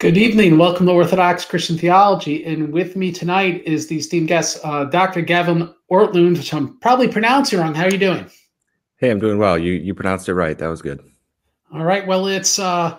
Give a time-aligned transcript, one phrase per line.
[0.00, 0.58] Good evening.
[0.58, 2.44] Welcome to Orthodox Christian Theology.
[2.44, 5.22] And with me tonight is the esteemed guest, uh, Dr.
[5.22, 7.74] Gavin Ortlund, which I'm probably pronouncing wrong.
[7.74, 8.30] How are you doing?
[8.98, 9.58] Hey, I'm doing well.
[9.58, 10.56] You you pronounced it right.
[10.56, 11.00] That was good.
[11.74, 12.06] All right.
[12.06, 12.96] Well, it's uh,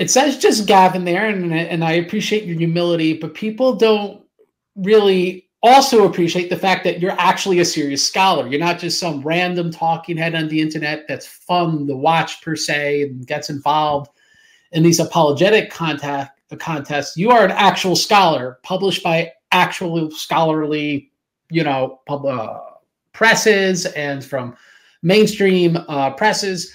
[0.00, 4.24] it says just Gavin there, and and I appreciate your humility, but people don't
[4.74, 8.48] really also appreciate the fact that you're actually a serious scholar.
[8.48, 12.56] You're not just some random talking head on the internet that's fun to watch per
[12.56, 14.10] se and gets involved
[14.72, 17.16] in these apologetic contact the contests.
[17.16, 21.10] You are an actual scholar, published by actual scholarly,
[21.50, 22.60] you know, pub, uh,
[23.12, 24.54] presses and from
[25.02, 26.72] mainstream uh, presses.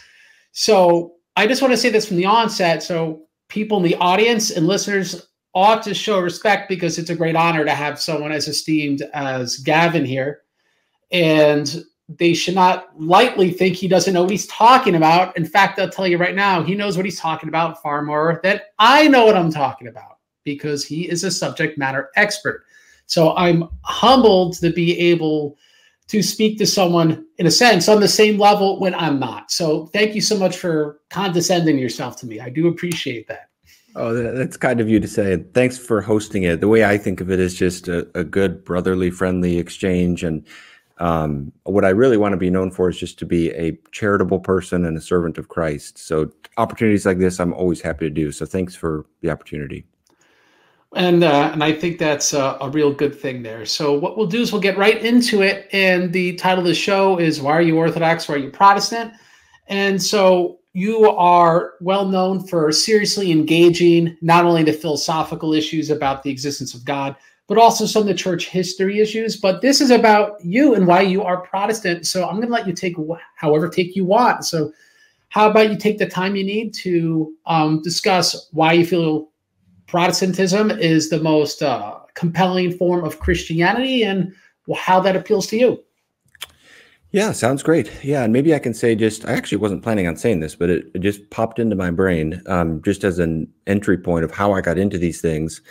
[0.52, 2.84] So I just want to say this from the onset.
[2.84, 7.35] So people in the audience and listeners ought to show respect because it's a great
[7.35, 10.41] honor to have someone as esteemed as Gavin here.
[11.12, 15.35] And they should not lightly think he doesn't know what he's talking about.
[15.35, 18.39] In fact, I'll tell you right now, he knows what he's talking about far more
[18.43, 22.63] than I know what I'm talking about because he is a subject matter expert.
[23.07, 25.57] So I'm humbled to be able
[26.07, 29.51] to speak to someone in a sense on the same level when I'm not.
[29.51, 32.39] So thank you so much for condescending yourself to me.
[32.39, 33.49] I do appreciate that.
[33.95, 35.43] Oh, that's kind of you to say.
[35.54, 36.62] Thanks for hosting it.
[36.62, 40.45] The way I think of it is just a, a good brotherly, friendly exchange and
[40.99, 44.40] um, what I really want to be known for is just to be a charitable
[44.40, 45.98] person and a servant of Christ.
[45.98, 48.31] So opportunities like this, I'm always happy to do.
[48.31, 49.85] So thanks for the opportunity.
[50.95, 53.65] And uh, and I think that's a, a, real good thing there.
[53.65, 55.67] So what we'll do is we'll get right into it.
[55.73, 58.27] And the title of the show is "Why Are You Orthodox?
[58.27, 59.13] Why Are You Protestant?"
[59.67, 66.23] And so you are well known for seriously engaging not only the philosophical issues about
[66.23, 67.17] the existence of God,
[67.47, 69.38] but also some of the church history issues.
[69.38, 72.06] But this is about you and why you are Protestant.
[72.06, 72.95] So I'm going to let you take
[73.35, 74.45] however take you want.
[74.45, 74.72] So
[75.29, 79.29] how about you take the time you need to um, discuss why you feel
[79.88, 84.34] Protestantism is the most uh, compelling form of Christianity and
[84.75, 85.84] how that appeals to you?
[87.11, 87.89] Yeah, sounds great.
[88.03, 90.69] Yeah, and maybe I can say just I actually wasn't planning on saying this, but
[90.69, 94.51] it, it just popped into my brain um, just as an entry point of how
[94.51, 95.61] I got into these things.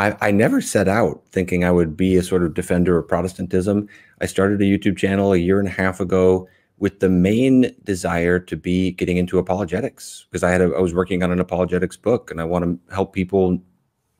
[0.00, 3.86] I, I never set out thinking I would be a sort of defender of Protestantism.
[4.22, 8.38] I started a YouTube channel a year and a half ago with the main desire
[8.38, 11.98] to be getting into apologetics because I had a, I was working on an apologetics
[11.98, 13.58] book and I want to help people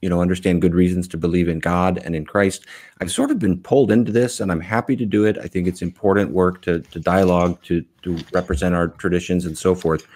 [0.02, 2.66] you know understand good reasons to believe in God and in Christ.
[3.00, 5.38] I've sort of been pulled into this and I'm happy to do it.
[5.38, 9.74] I think it's important work to to dialogue to to represent our traditions and so
[9.74, 10.06] forth.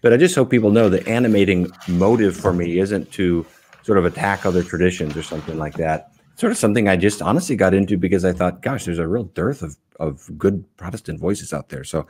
[0.00, 3.46] But I just hope people know the animating motive for me isn't to
[3.82, 6.12] sort of attack other traditions or something like that.
[6.36, 9.24] Sort of something I just honestly got into because I thought, gosh, there's a real
[9.24, 11.84] dearth of of good Protestant voices out there.
[11.84, 12.06] So,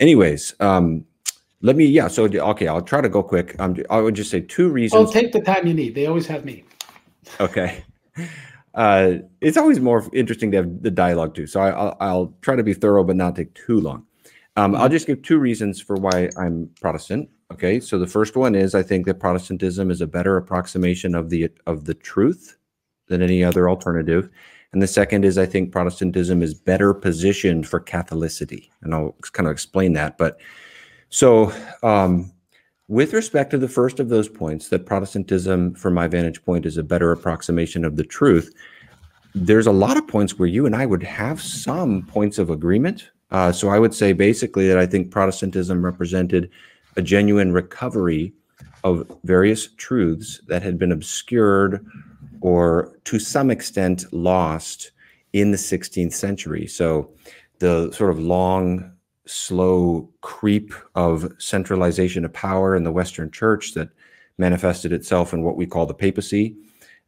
[0.00, 1.04] anyways, um,
[1.62, 2.08] let me yeah.
[2.08, 3.54] So okay, I'll try to go quick.
[3.58, 5.08] Um, I would just say two reasons.
[5.08, 5.94] Oh, take the time you need.
[5.94, 6.64] They always have me.
[7.40, 7.84] Okay.
[8.74, 11.46] Uh, it's always more interesting to have the dialogue too.
[11.46, 14.06] So I, will I'll try to be thorough, but not take too long.
[14.56, 17.28] Um, I'll just give two reasons for why I'm Protestant.
[17.52, 21.30] Okay, so the first one is I think that Protestantism is a better approximation of
[21.30, 22.56] the of the truth
[23.08, 24.28] than any other alternative.
[24.72, 28.70] And the second is I think Protestantism is better positioned for Catholicity.
[28.82, 30.16] And I'll kind of explain that.
[30.16, 30.38] But
[31.10, 31.52] so
[31.82, 32.32] um,
[32.88, 36.78] with respect to the first of those points, that Protestantism, from my vantage point, is
[36.78, 38.52] a better approximation of the truth,
[39.34, 43.10] there's a lot of points where you and I would have some points of agreement.
[43.32, 46.50] Uh, so I would say basically that I think Protestantism represented
[46.96, 48.32] a genuine recovery
[48.84, 51.84] of various truths that had been obscured
[52.42, 54.90] or to some extent lost
[55.32, 56.66] in the 16th century.
[56.66, 57.10] So
[57.58, 58.92] the sort of long,
[59.24, 63.88] slow creep of centralization of power in the Western church that
[64.36, 66.56] manifested itself in what we call the papacy.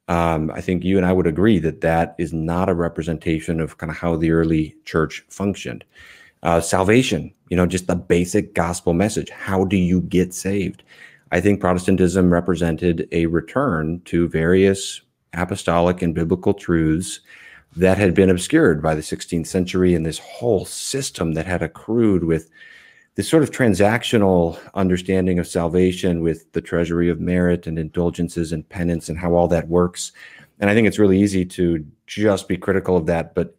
[0.09, 3.78] Um, I think you and I would agree that that is not a representation of
[3.78, 5.84] kind of how the early church functioned.
[6.42, 9.31] Uh, salvation, you know, just the basic gospel message.
[9.31, 10.82] How do you get saved?
[11.32, 15.00] I think Protestantism represented a return to various
[15.32, 17.20] apostolic and biblical truths
[17.76, 22.25] that had been obscured by the 16th century and this whole system that had accrued
[22.25, 22.50] with
[23.14, 28.69] this sort of transactional understanding of salvation with the treasury of merit and indulgences and
[28.69, 30.12] penance and how all that works.
[30.58, 33.34] And I think it's really easy to just be critical of that.
[33.34, 33.56] But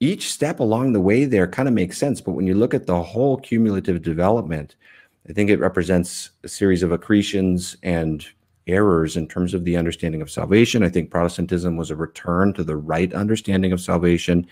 [0.00, 2.20] each step along the way there kind of makes sense.
[2.20, 4.76] But when you look at the whole cumulative development,
[5.28, 8.26] I think it represents a series of accretions and
[8.66, 10.82] errors in terms of the understanding of salvation.
[10.82, 14.46] I think Protestantism was a return to the right understanding of salvation.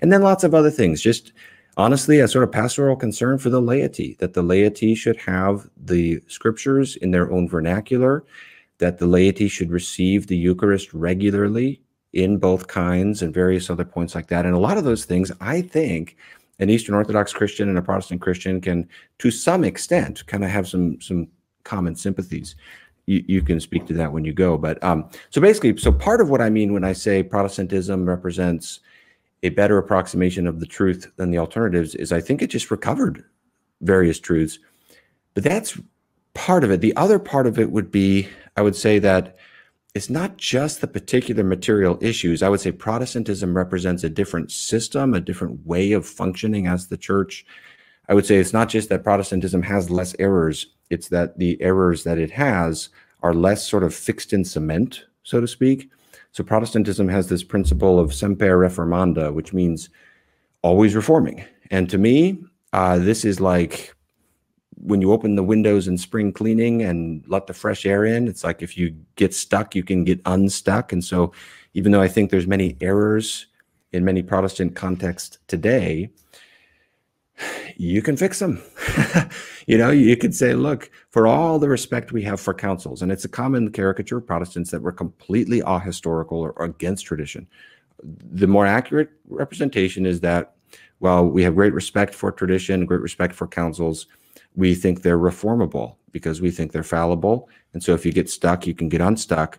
[0.00, 1.00] And then lots of other things.
[1.00, 1.32] Just
[1.80, 6.20] honestly, a sort of pastoral concern for the laity, that the laity should have the
[6.26, 8.24] scriptures in their own vernacular,
[8.78, 11.80] that the laity should receive the Eucharist regularly
[12.12, 14.44] in both kinds and various other points like that.
[14.44, 16.16] And a lot of those things, I think,
[16.58, 18.88] an Eastern Orthodox Christian and a Protestant Christian can,
[19.18, 21.28] to some extent, kind of have some some
[21.64, 22.56] common sympathies.
[23.06, 24.58] You, you can speak to that when you go.
[24.58, 28.80] But um, so basically, so part of what I mean when I say Protestantism represents
[29.42, 33.24] a better approximation of the truth than the alternatives is I think it just recovered
[33.80, 34.58] various truths.
[35.34, 35.78] But that's
[36.34, 36.80] part of it.
[36.80, 39.36] The other part of it would be, I would say that
[39.94, 42.42] it's not just the particular material issues.
[42.42, 46.96] I would say Protestantism represents a different system, a different way of functioning as the
[46.96, 47.44] church.
[48.08, 52.04] I would say it's not just that Protestantism has less errors, it's that the errors
[52.04, 52.88] that it has
[53.22, 55.90] are less sort of fixed in cement, so to speak.
[56.32, 59.88] So Protestantism has this principle of semper reformanda, which means
[60.62, 61.44] always reforming.
[61.70, 62.42] And to me,
[62.72, 63.94] uh, this is like
[64.82, 68.44] when you open the windows in spring cleaning and let the fresh air in, it's
[68.44, 70.92] like if you get stuck, you can get unstuck.
[70.92, 71.32] And so,
[71.74, 73.46] even though I think there's many errors
[73.92, 76.10] in many Protestant contexts today,
[77.80, 78.62] you can fix them.
[79.66, 83.10] you know, you could say, look, for all the respect we have for councils, and
[83.10, 87.46] it's a common caricature of Protestants that we're completely ahistorical or, or against tradition.
[88.02, 90.54] The more accurate representation is that,
[91.00, 94.06] well, we have great respect for tradition, great respect for councils
[94.54, 97.48] we think they're reformable because we think they're fallible.
[97.72, 99.58] And so if you get stuck, you can get unstuck.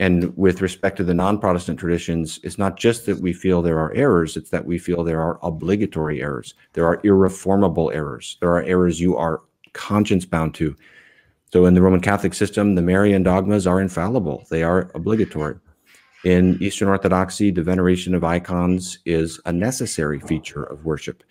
[0.00, 3.78] And with respect to the non Protestant traditions, it's not just that we feel there
[3.78, 6.54] are errors, it's that we feel there are obligatory errors.
[6.72, 8.38] There are irreformable errors.
[8.40, 9.42] There are errors you are
[9.74, 10.74] conscience bound to.
[11.52, 15.56] So in the Roman Catholic system, the Marian dogmas are infallible, they are obligatory.
[16.24, 21.22] In Eastern Orthodoxy, the veneration of icons is a necessary feature of worship.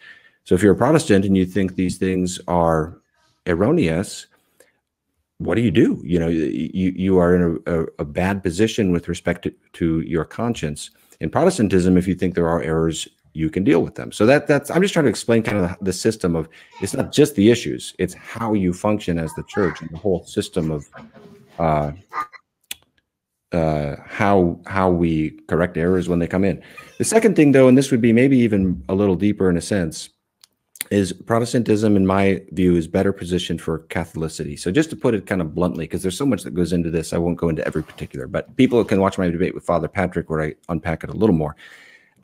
[0.43, 3.01] So if you're a Protestant and you think these things are
[3.47, 4.27] erroneous,
[5.39, 6.01] what do you do?
[6.05, 10.01] You know, you you are in a, a, a bad position with respect to, to,
[10.01, 10.91] your conscience.
[11.21, 14.11] In Protestantism, if you think there are errors, you can deal with them.
[14.11, 16.49] So that that's I'm just trying to explain kind of the, the system of
[16.81, 20.25] it's not just the issues, it's how you function as the church and the whole
[20.25, 20.89] system of
[21.57, 21.91] uh,
[23.53, 26.61] uh, how how we correct errors when they come in.
[26.97, 29.61] The second thing, though, and this would be maybe even a little deeper in a
[29.61, 30.09] sense,
[30.91, 34.57] is Protestantism, in my view, is better positioned for Catholicity.
[34.57, 36.89] So, just to put it kind of bluntly, because there's so much that goes into
[36.89, 39.87] this, I won't go into every particular, but people can watch my debate with Father
[39.87, 41.55] Patrick where I unpack it a little more.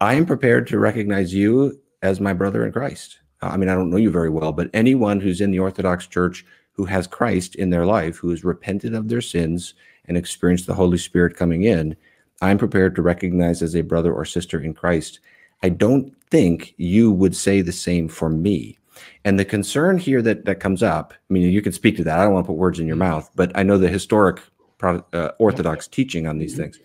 [0.01, 3.19] I am prepared to recognize you as my brother in Christ.
[3.41, 6.07] Uh, I mean, I don't know you very well, but anyone who's in the Orthodox
[6.07, 9.73] Church who has Christ in their life, who has repented of their sins
[10.07, 11.95] and experienced the Holy Spirit coming in,
[12.41, 15.19] I'm prepared to recognize as a brother or sister in Christ.
[15.63, 18.77] I don't think you would say the same for me.
[19.23, 22.19] And the concern here that that comes up, I mean, you can speak to that.
[22.19, 23.11] I don't want to put words in your mm-hmm.
[23.11, 24.41] mouth, but I know the historic
[24.81, 26.63] uh, Orthodox teaching on these mm-hmm.
[26.63, 26.79] things.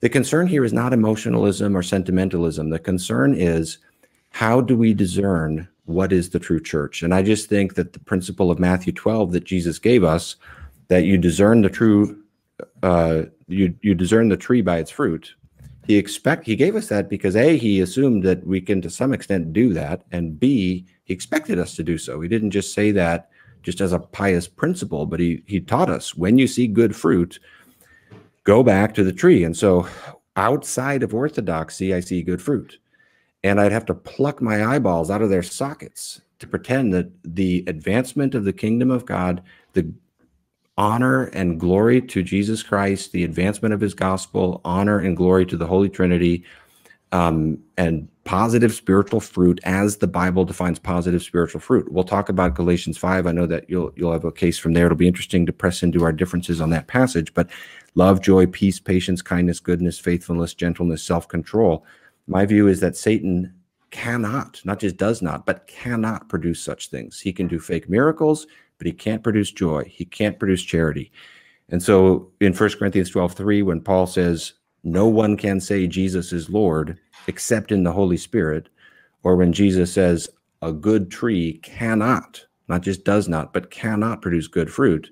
[0.00, 2.70] The concern here is not emotionalism or sentimentalism.
[2.70, 3.78] The concern is
[4.30, 7.02] how do we discern what is the true church?
[7.02, 10.36] And I just think that the principle of Matthew 12 that Jesus gave us,
[10.88, 12.20] that you discern the true,
[12.82, 15.34] uh, you you discern the tree by its fruit,
[15.86, 19.12] he expect he gave us that because a he assumed that we can to some
[19.12, 22.20] extent do that and b he expected us to do so.
[22.20, 23.30] He didn't just say that
[23.62, 27.38] just as a pious principle but he he taught us when you see good fruit
[28.44, 29.44] go back to the tree.
[29.44, 29.86] And so
[30.36, 32.78] outside of orthodoxy i see good fruit.
[33.44, 37.64] And i'd have to pluck my eyeballs out of their sockets to pretend that the
[37.66, 39.92] advancement of the kingdom of god the
[40.78, 45.56] honor and glory to Jesus Christ, the advancement of his gospel, honor and glory to
[45.56, 46.44] the Holy Trinity,
[47.12, 51.92] um, and positive spiritual fruit as the Bible defines positive spiritual fruit.
[51.92, 53.26] We'll talk about Galatians 5.
[53.26, 54.86] I know that you'll you'll have a case from there.
[54.86, 57.50] It'll be interesting to press into our differences on that passage, but
[57.94, 61.84] love, joy, peace, patience, kindness, goodness, faithfulness, gentleness, self-control.
[62.26, 63.52] My view is that Satan
[63.90, 67.20] cannot, not just does not, but cannot produce such things.
[67.20, 68.46] He can do fake miracles
[68.82, 69.84] but he can't produce joy.
[69.84, 71.12] He can't produce charity.
[71.68, 76.32] And so in 1 Corinthians 12, 3, when Paul says, No one can say Jesus
[76.32, 76.98] is Lord
[77.28, 78.68] except in the Holy Spirit,
[79.22, 80.28] or when Jesus says,
[80.62, 85.08] A good tree cannot, not just does not, but cannot produce good fruit,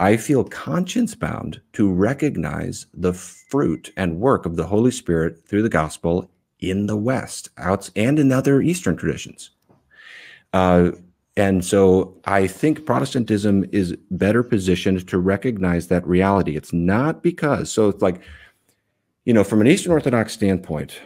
[0.00, 5.64] I feel conscience bound to recognize the fruit and work of the Holy Spirit through
[5.64, 9.50] the gospel in the West, out and in other Eastern traditions.
[10.54, 10.92] Uh,
[11.36, 16.56] and so I think Protestantism is better positioned to recognize that reality.
[16.56, 18.22] It's not because, so it's like,
[19.26, 20.98] you know, from an Eastern Orthodox standpoint,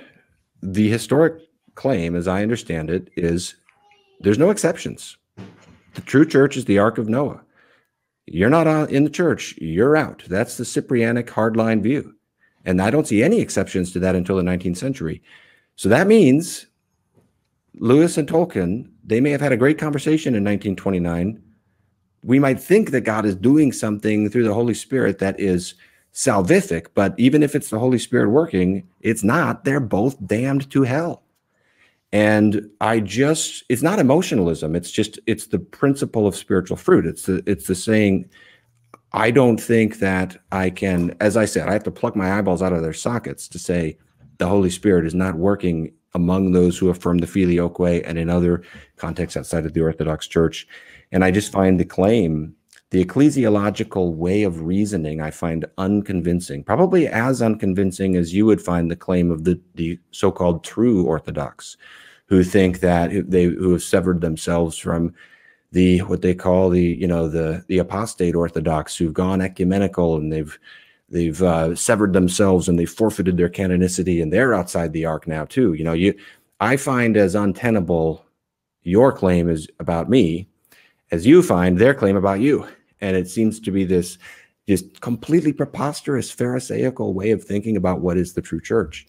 [0.62, 1.40] the historic
[1.74, 3.56] claim, as I understand it, is
[4.20, 5.16] there's no exceptions.
[5.94, 7.40] The true church is the Ark of Noah.
[8.26, 10.22] you're not in the church, you're out.
[10.28, 12.14] That's the Cyprianic hardline view.
[12.64, 15.22] And I don't see any exceptions to that until the 19th century.
[15.74, 16.66] So that means
[17.74, 21.42] Lewis and Tolkien, they may have had a great conversation in 1929.
[22.22, 25.74] We might think that God is doing something through the Holy Spirit that is
[26.14, 29.64] salvific, but even if it's the Holy Spirit working, it's not.
[29.64, 31.24] They're both damned to hell.
[32.12, 34.76] And I just, it's not emotionalism.
[34.76, 37.04] It's just, it's the principle of spiritual fruit.
[37.04, 38.30] It's the, it's the saying,
[39.12, 42.62] I don't think that I can, as I said, I have to pluck my eyeballs
[42.62, 43.98] out of their sockets to say
[44.38, 48.62] the Holy Spirit is not working among those who affirm the filioque and in other
[48.96, 50.66] contexts outside of the Orthodox Church.
[51.12, 52.54] And I just find the claim,
[52.90, 58.90] the ecclesiological way of reasoning, I find unconvincing, probably as unconvincing as you would find
[58.90, 61.76] the claim of the, the so-called true Orthodox,
[62.26, 65.14] who think that they who have severed themselves from
[65.72, 70.32] the what they call the you know the the apostate Orthodox who've gone ecumenical and
[70.32, 70.58] they've
[71.10, 75.44] they've uh, severed themselves and they forfeited their canonicity and they're outside the ark now
[75.44, 75.74] too.
[75.74, 76.14] You know, you
[76.60, 78.24] I find as untenable
[78.82, 80.48] your claim is about me
[81.10, 82.66] as you find their claim about you,
[83.00, 84.18] and it seems to be this
[84.68, 89.06] just completely preposterous Pharisaical way of thinking about what is the true church.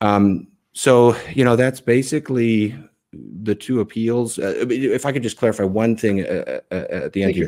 [0.00, 2.76] Um, so you know that's basically
[3.12, 4.38] the two appeals.
[4.38, 7.46] Uh, if I could just clarify one thing uh, uh, uh at the end here.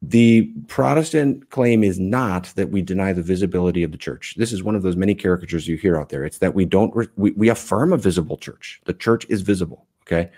[0.00, 4.34] The Protestant claim is not that we deny the visibility of the church.
[4.36, 6.24] This is one of those many caricatures you hear out there.
[6.24, 8.80] It's that we don't we, we affirm a visible church.
[8.84, 10.30] The church is visible, okay?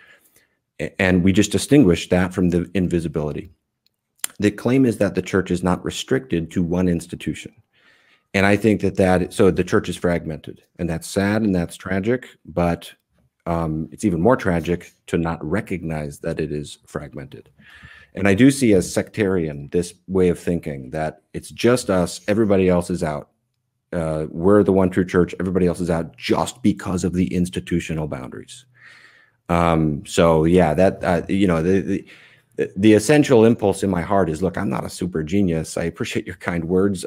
[0.98, 3.50] And we just distinguish that from the invisibility.
[4.38, 7.52] The claim is that the church is not restricted to one institution.
[8.32, 11.76] And I think that that so the church is fragmented, and that's sad and that's
[11.76, 12.90] tragic, but
[13.44, 17.50] um, it's even more tragic to not recognize that it is fragmented.
[18.14, 22.68] And I do see as sectarian this way of thinking that it's just us, everybody
[22.68, 23.30] else is out.
[23.92, 28.08] Uh, we're the one true church, everybody else is out just because of the institutional
[28.08, 28.64] boundaries.
[29.48, 31.80] Um, so yeah, that uh, you know the,
[32.56, 35.76] the the essential impulse in my heart is look, I'm not a super genius.
[35.76, 37.04] I appreciate your kind words.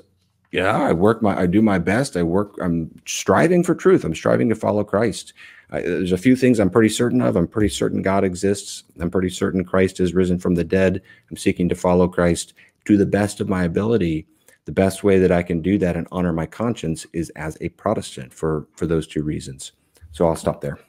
[0.51, 2.17] Yeah, I work my I do my best.
[2.17, 4.03] I work I'm striving for truth.
[4.03, 5.33] I'm striving to follow Christ.
[5.73, 7.35] I, uh, there's a few things I'm pretty certain of.
[7.35, 8.83] I'm pretty certain God exists.
[8.99, 11.01] I'm pretty certain Christ is risen from the dead.
[11.29, 12.53] I'm seeking to follow Christ
[12.85, 14.27] to the best of my ability.
[14.65, 17.69] The best way that I can do that and honor my conscience is as a
[17.69, 19.73] Protestant for for those two reasons.
[20.11, 20.79] So I'll stop there.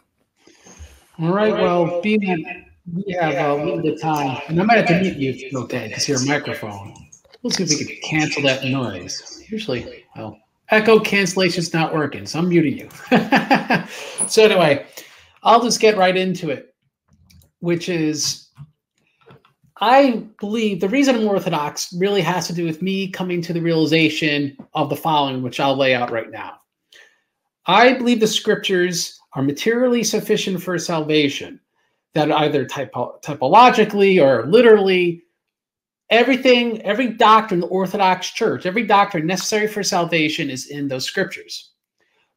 [1.18, 1.52] All right.
[1.52, 5.00] Well, being that we have a little bit of time, and I might have to
[5.00, 6.94] mute you if it's okay, because your microphone.
[7.42, 9.42] Let's see if we can cancel that noise.
[9.48, 10.38] Usually, well,
[10.70, 12.88] echo cancellation's not working, so I'm muting you.
[14.28, 14.86] so anyway,
[15.42, 16.74] I'll just get right into it,
[17.60, 18.44] which is
[19.80, 23.60] I believe the reason I'm Orthodox really has to do with me coming to the
[23.60, 26.60] realization of the following, which I'll lay out right now.
[27.66, 31.60] I believe the scriptures are materially sufficient for salvation,
[32.14, 35.23] that either typo- typologically or literally
[36.10, 41.70] everything, every doctrine, the Orthodox Church, every doctrine necessary for salvation is in those scriptures.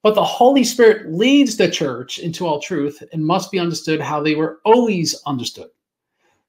[0.04, 4.22] But the Holy Spirit leads the church into all truth and must be understood how
[4.22, 5.70] they were always understood.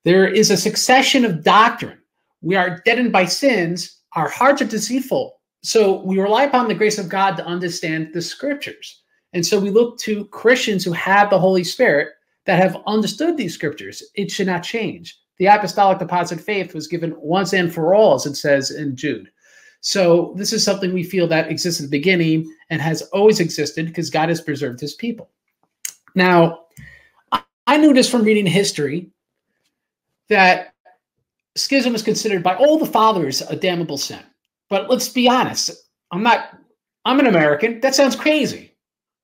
[0.05, 1.99] There is a succession of doctrine.
[2.41, 5.41] We are deadened by sins, our hearts are deceitful.
[5.63, 9.03] So we rely upon the grace of God to understand the scriptures.
[9.33, 12.11] And so we look to Christians who have the Holy Spirit
[12.47, 14.03] that have understood these scriptures.
[14.15, 18.27] It should not change the apostolic deposit faith was given once and for all, as
[18.27, 19.31] it says in Jude.
[19.81, 23.87] So this is something we feel that exists at the beginning and has always existed
[23.87, 25.31] because God has preserved his people.
[26.15, 26.65] Now,
[27.67, 29.11] I knew this from reading history
[30.29, 30.75] that
[31.55, 34.23] schism is considered by all the fathers a damnable sin.
[34.69, 35.71] But let's be honest,
[36.11, 36.59] I'm not,
[37.05, 37.81] I'm an American.
[37.81, 38.75] That sounds crazy,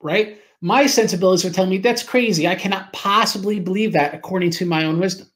[0.00, 0.38] right?
[0.60, 2.46] My sensibilities are telling me that's crazy.
[2.46, 5.28] I cannot possibly believe that according to my own wisdom.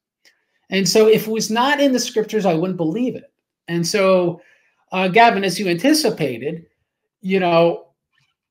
[0.69, 3.31] And so if it was not in the scriptures, I wouldn't believe it.
[3.67, 4.41] And so,
[4.91, 6.65] uh, Gavin, as you anticipated,
[7.21, 7.89] you know,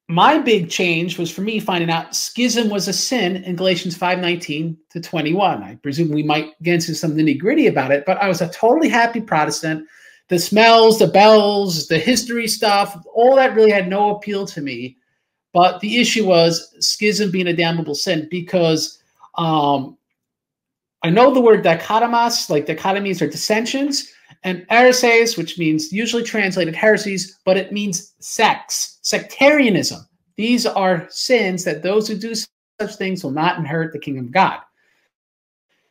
[0.08, 4.76] my big change was for me finding out schism was a sin in Galatians 5:19
[4.90, 5.62] to 21.
[5.62, 8.88] I presume we might get into some nitty-gritty about it, but I was a totally
[8.88, 9.86] happy Protestant.
[10.28, 14.96] The smells, the bells, the history stuff, all that really had no appeal to me.
[15.52, 18.98] But the issue was schism being a damnable sin because
[19.36, 19.96] um,
[21.02, 24.12] I know the word dichotomos, like dichotomies or dissensions,
[24.44, 30.06] and heresies, which means usually translated heresies, but it means sects, sectarianism.
[30.36, 34.32] These are sins that those who do such things will not inherit the kingdom of
[34.32, 34.60] God.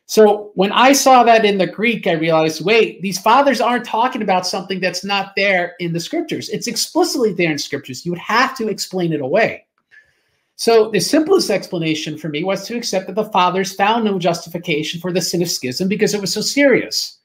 [0.06, 4.22] So when I saw that in the Greek, I realized wait, these fathers aren't talking
[4.22, 6.48] about something that's not there in the scriptures.
[6.48, 8.06] It's explicitly there in scriptures.
[8.06, 9.66] You would have to explain it away.
[10.58, 15.00] So the simplest explanation for me was to accept that the fathers found no justification
[15.00, 17.18] for the sin of schism because it was so serious.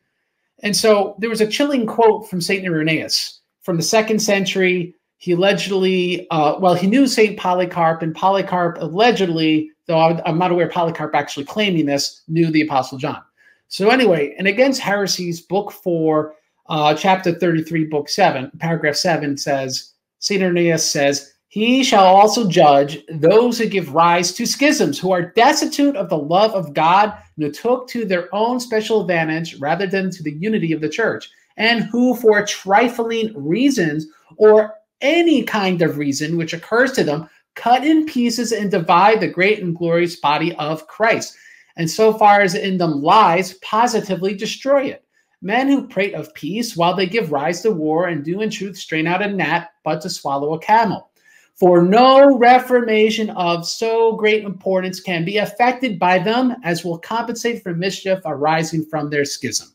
[0.60, 2.64] And so there was a chilling quote from St.
[2.64, 4.96] Irenaeus from the second century.
[5.18, 7.38] He allegedly, uh, well, he knew St.
[7.38, 12.98] Polycarp, and Polycarp allegedly though I'm not aware Polycarp actually claiming this, knew the Apostle
[12.98, 13.22] John.
[13.68, 16.36] So, anyway, and against heresies, book four,
[16.70, 20.42] uh, chapter 33, book seven, paragraph seven says, St.
[20.42, 25.96] Irenaeus says, He shall also judge those who give rise to schisms, who are destitute
[25.96, 30.10] of the love of God, and who took to their own special advantage rather than
[30.10, 34.08] to the unity of the church, and who, for trifling reasons
[34.38, 39.28] or any kind of reason which occurs to them, cut in pieces and divide the
[39.28, 41.38] great and glorious body of Christ.
[41.76, 45.06] And so far as in them lies, positively destroy it.
[45.44, 48.76] Men who prate of peace while they give rise to war and do in truth
[48.76, 51.12] strain out a gnat, but to swallow a camel.
[51.56, 57.62] For no reformation of so great importance can be effected by them as will compensate
[57.62, 59.70] for mischief arising from their schism.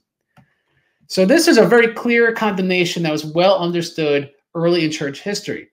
[1.07, 5.69] So, this is a very clear condemnation that was well understood early in church history.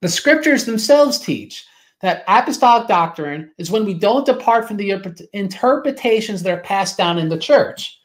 [0.00, 1.64] The scriptures themselves teach
[2.02, 7.18] that apostolic doctrine is when we don't depart from the interpretations that are passed down
[7.18, 7.98] in the church.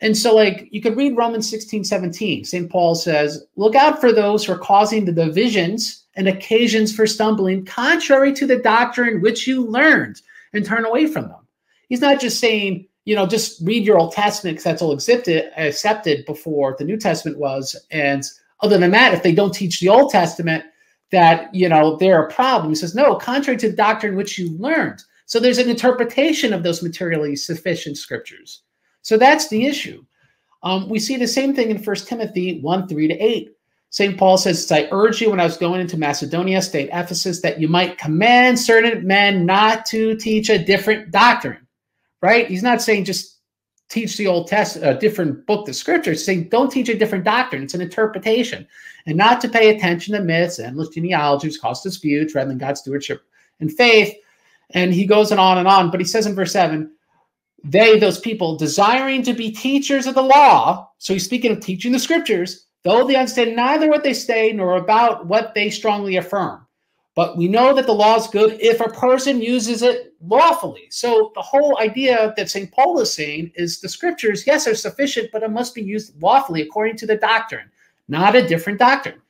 [0.00, 2.44] And so, like, you could read Romans 16, 17.
[2.44, 2.70] St.
[2.70, 7.64] Paul says, Look out for those who are causing the divisions and occasions for stumbling,
[7.64, 10.20] contrary to the doctrine which you learned,
[10.52, 11.46] and turn away from them.
[11.88, 15.50] He's not just saying, you know, just read your Old Testament because that's all accepted,
[15.56, 17.76] accepted before the New Testament was.
[17.90, 18.24] And
[18.60, 20.64] other than that, if they don't teach the Old Testament,
[21.12, 22.70] that you know they're a problem.
[22.70, 25.02] He says, no, contrary to the doctrine which you learned.
[25.26, 28.62] So there's an interpretation of those materially sufficient scriptures.
[29.02, 30.04] So that's the issue.
[30.62, 33.56] Um, we see the same thing in First Timothy 1 3 to 8.
[33.92, 34.16] St.
[34.16, 37.68] Paul says, I urge you when I was going into Macedonia, state Ephesus, that you
[37.68, 41.66] might command certain men not to teach a different doctrine.
[42.22, 42.46] Right?
[42.46, 43.40] He's not saying just
[43.90, 47.62] teach the Old Testament, a different book, the scriptures, saying don't teach a different doctrine.
[47.62, 48.66] It's an interpretation.
[49.04, 53.22] And not to pay attention to myths, endless genealogies, cause disputes, rather than God's stewardship
[53.60, 54.14] and faith.
[54.70, 55.90] And he goes and on and on.
[55.90, 56.90] But he says in verse 7,
[57.62, 61.92] they, those people, desiring to be teachers of the law, so he's speaking of teaching
[61.92, 66.66] the scriptures, though they understand neither what they say nor about what they strongly affirm.
[67.14, 70.86] But we know that the law is good if a person uses it lawfully.
[70.90, 72.72] So the whole idea that St.
[72.72, 76.62] Paul is saying is the scriptures, yes, are sufficient, but it must be used lawfully
[76.62, 77.70] according to the doctrine,
[78.08, 79.20] not a different doctrine.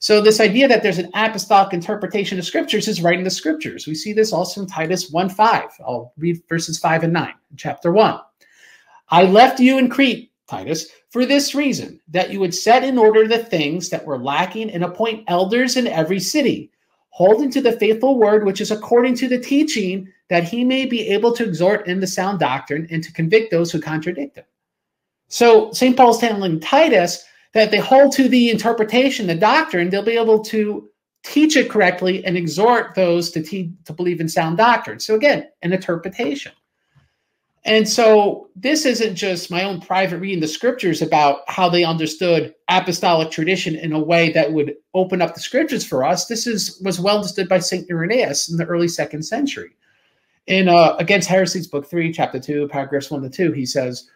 [0.00, 3.86] So this idea that there's an apostolic interpretation of scriptures is right in the scriptures.
[3.86, 5.70] We see this also in Titus 1 5.
[5.80, 8.20] I'll read verses 5 and 9, chapter 1.
[9.10, 13.26] I left you in Crete, Titus, for this reason, that you would set in order
[13.26, 16.70] the things that were lacking and appoint elders in every city
[17.18, 21.08] holding to the faithful word which is according to the teaching, that he may be
[21.08, 24.44] able to exhort in the sound doctrine and to convict those who contradict him.
[25.26, 25.96] So St.
[25.96, 30.88] Paul's telling Titus that they hold to the interpretation, the doctrine, they'll be able to
[31.24, 35.00] teach it correctly and exhort those to, te- to believe in sound doctrine.
[35.00, 36.52] So again, an interpretation.
[37.64, 42.54] And so this isn't just my own private reading the scriptures about how they understood
[42.68, 46.26] apostolic tradition in a way that would open up the scriptures for us.
[46.26, 49.70] This is was well understood by Saint Irenaeus in the early second century.
[50.46, 54.08] In uh, Against Heresies, Book 3, Chapter 2, paragraphs 1 to 2, he says,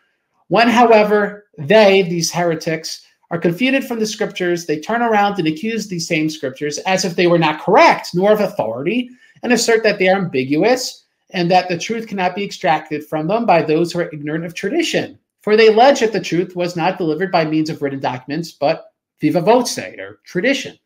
[0.49, 5.89] When, however, they, these heretics, are confuted from the scriptures, they turn around and accuse
[5.89, 9.11] these same scriptures as if they were not correct, nor of authority,
[9.43, 11.02] and assert that they are ambiguous
[11.33, 14.55] and that the truth cannot be extracted from them by those who are ignorant of
[14.55, 15.19] tradition.
[15.41, 18.93] For they allege that the truth was not delivered by means of written documents, but
[19.21, 20.79] viva voce, or tradition.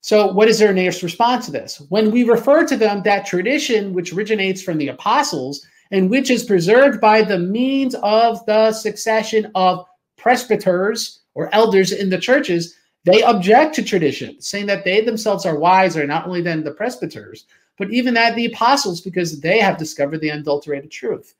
[0.00, 1.80] So, what is Irenaeus' response to this?
[1.88, 6.44] When we refer to them that tradition which originates from the apostles and which is
[6.44, 9.86] preserved by the means of the succession of
[10.18, 15.58] presbyters or elders in the churches, they object to tradition, saying that they themselves are
[15.58, 17.46] wiser not only than the presbyters,
[17.78, 21.34] but even at the apostles because they have discovered the unadulterated truth.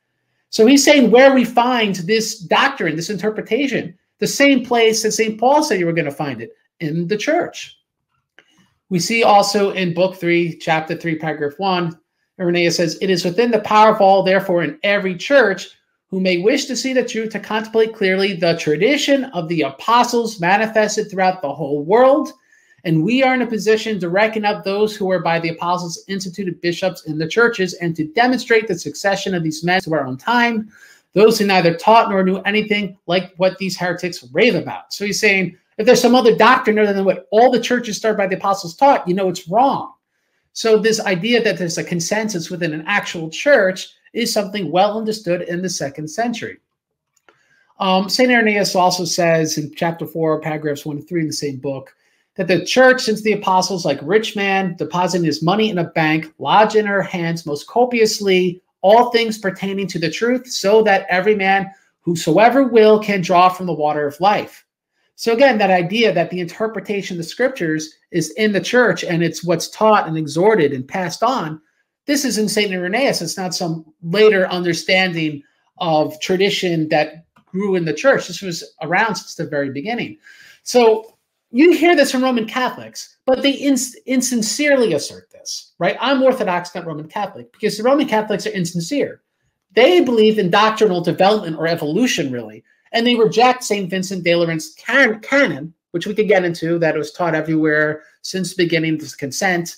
[0.51, 5.39] So he's saying where we find this doctrine, this interpretation, the same place that St.
[5.39, 7.79] Paul said you were going to find it in the church.
[8.89, 11.99] We see also in Book 3, Chapter 3, Paragraph 1,
[12.41, 15.71] Irenaeus says, It is within the power of all, therefore, in every church
[16.09, 20.41] who may wish to see the truth to contemplate clearly the tradition of the apostles
[20.41, 22.33] manifested throughout the whole world
[22.85, 26.05] and we are in a position to reckon up those who are by the apostles
[26.07, 30.07] instituted bishops in the churches and to demonstrate the succession of these men to our
[30.07, 30.71] own time,
[31.15, 34.93] those who neither taught nor knew anything like what these heretics rave about.
[34.93, 38.19] So he's saying if there's some other doctrine other than what all the churches started
[38.19, 39.95] by the apostles taught, you know it's wrong.
[40.53, 45.43] So this idea that there's a consensus within an actual church is something well understood
[45.43, 46.59] in the second century.
[47.81, 48.31] Um, St.
[48.31, 51.97] Irenaeus also says in chapter 4, paragraphs 1 to 3 in the same book,
[52.37, 56.33] that the church, since the apostles, like rich man depositing his money in a bank,
[56.39, 61.35] lodge in her hands most copiously all things pertaining to the truth, so that every
[61.35, 61.71] man
[62.01, 64.67] whosoever will can draw from the water of life.
[65.17, 69.23] So again, that idea that the interpretation of the scriptures is in the church and
[69.23, 71.61] it's what's taught and exhorted and passed on.
[72.07, 72.73] This is in St.
[72.73, 73.23] Irenaeus.
[73.23, 75.43] It's not some later understanding
[75.79, 78.27] of tradition that grew in the church.
[78.27, 80.19] This was around since the very beginning.
[80.65, 81.14] So
[81.55, 85.97] you hear this from Roman Catholics, but they ins- insincerely assert this, right?
[86.01, 89.23] I'm Orthodox, not Roman Catholic, because the Roman Catholics are insincere.
[89.73, 93.89] They believe in doctrinal development or evolution, really, and they reject St.
[93.89, 98.51] Vincent de Lerins' can- canon, which we could get into, that was taught everywhere since
[98.53, 99.77] the beginning of consent,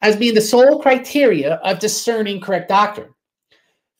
[0.00, 3.12] as being the sole criteria of discerning correct doctrine.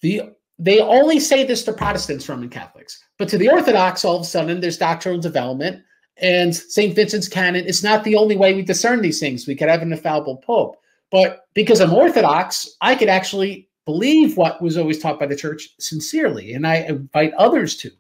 [0.01, 0.31] The
[0.61, 4.25] they only say this to Protestants, Roman Catholics, but to the Orthodox, all of a
[4.25, 5.83] sudden, there's doctrinal development
[6.19, 6.95] and St.
[6.95, 7.65] Vincent's canon.
[7.67, 9.47] It's not the only way we discern these things.
[9.47, 10.77] We could have an infallible pope.
[11.11, 15.69] But because I'm Orthodox, I could actually believe what was always taught by the church
[15.79, 17.91] sincerely, and I invite others to.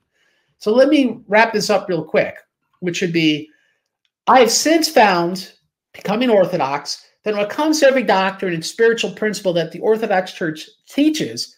[0.59, 2.37] So let me wrap this up real quick,
[2.81, 3.49] which should be
[4.27, 5.53] I have since found,
[5.93, 10.33] becoming Orthodox, that when it comes to every doctrine and spiritual principle that the Orthodox
[10.33, 11.57] Church teaches,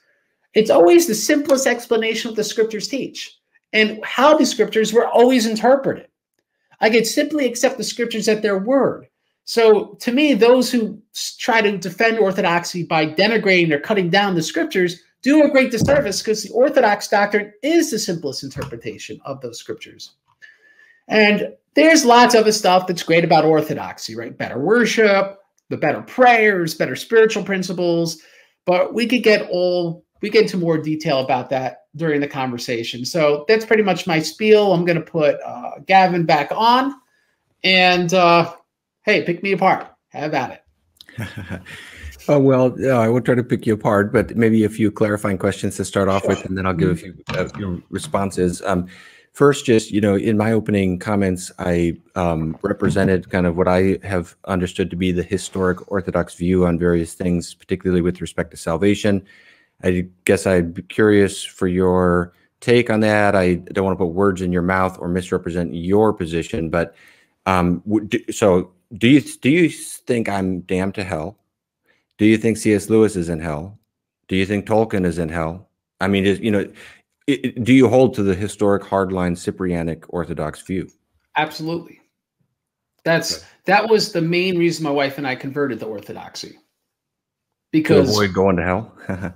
[0.55, 3.38] it's always the simplest explanation of the scriptures teach
[3.73, 6.09] and how the scriptures were always interpreted.
[6.81, 9.09] I could simply accept the scriptures at their word.
[9.45, 11.01] So to me, those who
[11.39, 16.21] try to defend orthodoxy by denigrating or cutting down the scriptures do a great disservice
[16.21, 20.12] because the orthodox doctrine is the simplest interpretation of those scriptures.
[21.09, 24.37] And there's lots of other stuff that's great about orthodoxy, right?
[24.37, 28.21] Better worship, the better prayers, better spiritual principles.
[28.65, 33.05] But we could get all we get into more detail about that during the conversation.
[33.05, 34.73] So that's pretty much my spiel.
[34.73, 36.95] I'm going to put uh, Gavin back on,
[37.65, 38.55] and uh,
[39.05, 39.89] hey, pick me apart.
[40.09, 40.63] Have at
[41.19, 41.29] it.
[42.29, 45.39] oh, well, uh, I will try to pick you apart, but maybe a few clarifying
[45.39, 46.31] questions to start off sure.
[46.31, 47.57] with, and then I'll give a mm-hmm.
[47.57, 48.63] few uh, responses.
[48.63, 48.87] Um,
[49.33, 53.99] first, just you know, in my opening comments, I um, represented kind of what I
[54.03, 58.57] have understood to be the historic Orthodox view on various things, particularly with respect to
[58.57, 59.27] salvation
[59.83, 63.37] I guess I'd be curious for your take on that.
[63.37, 66.95] I don't want to put words in your mouth or misrepresent your position, but
[67.45, 67.83] um,
[68.31, 71.39] so do you do you think I'm damned to hell?
[72.19, 72.89] Do you think C.S.
[72.89, 73.79] Lewis is in hell?
[74.29, 75.69] Do you think Tolkien is in hell?
[76.01, 76.67] I mean, is, you know,
[77.27, 80.89] it, do you hold to the historic hardline Cyprianic Orthodox view?
[81.37, 82.01] Absolutely.
[83.05, 83.47] That's okay.
[83.67, 86.57] that was the main reason my wife and I converted to Orthodoxy.
[87.71, 88.93] Because to avoid going to hell.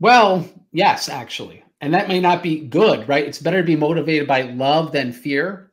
[0.00, 1.62] Well, yes, actually.
[1.80, 3.26] And that may not be good, right?
[3.26, 5.72] It's better to be motivated by love than fear.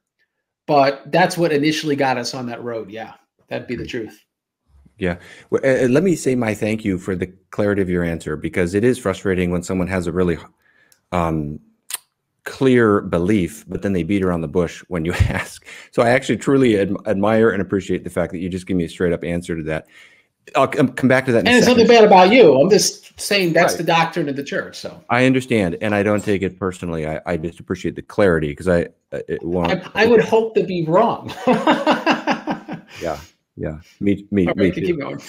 [0.65, 2.89] But that's what initially got us on that road.
[2.89, 3.13] Yeah,
[3.49, 4.23] that'd be the truth.
[4.97, 5.17] Yeah.
[5.49, 8.73] Well, uh, let me say my thank you for the clarity of your answer because
[8.73, 10.37] it is frustrating when someone has a really
[11.11, 11.59] um,
[12.43, 15.65] clear belief, but then they beat around the bush when you ask.
[15.91, 18.85] So I actually truly ad- admire and appreciate the fact that you just give me
[18.85, 19.87] a straight up answer to that.
[20.55, 21.47] I'll come back to that.
[21.47, 22.59] and it's nothing bad about you.
[22.59, 23.77] I'm just saying that's right.
[23.77, 24.77] the doctrine of the church.
[24.77, 27.07] So I understand, and I don't take it personally.
[27.07, 29.71] I, I just appreciate the clarity because I it won't.
[29.71, 31.33] I, I would hope to be wrong.
[31.47, 33.19] yeah,
[33.55, 33.79] yeah.
[33.99, 35.21] Me, me, me Keep going.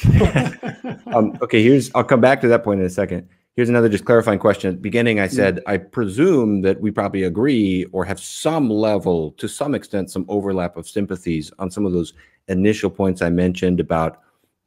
[1.15, 1.91] um, okay, here's.
[1.95, 3.29] I'll come back to that point in a second.
[3.57, 4.71] Here's another just clarifying question.
[4.71, 5.71] At the beginning, I said mm-hmm.
[5.71, 10.77] I presume that we probably agree or have some level, to some extent, some overlap
[10.77, 12.15] of sympathies on some of those
[12.49, 14.24] initial points I mentioned about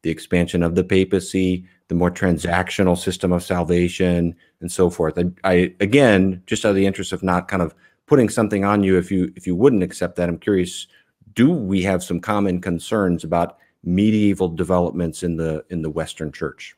[0.07, 5.19] the expansion of the papacy, the more transactional system of salvation, and so forth.
[5.19, 8.83] I, I, again, just out of the interest of not kind of putting something on
[8.83, 10.87] you if you if you wouldn't accept that, I'm curious.
[11.33, 16.77] Do we have some common concerns about medieval developments in the in the Western Church?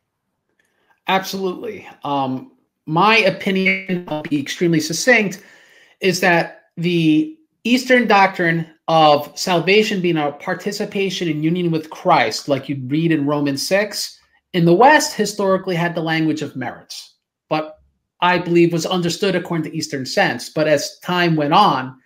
[1.07, 1.87] Absolutely.
[2.03, 2.51] Um,
[2.87, 5.43] my opinion, I'll be extremely succinct,
[5.99, 12.69] is that the Eastern doctrine of salvation being a participation in union with Christ, like
[12.69, 14.19] you'd read in Romans 6,
[14.53, 17.15] in the West historically had the language of merits,
[17.49, 17.79] but
[18.21, 20.49] I believe was understood according to Eastern sense.
[20.49, 21.97] But as time went on,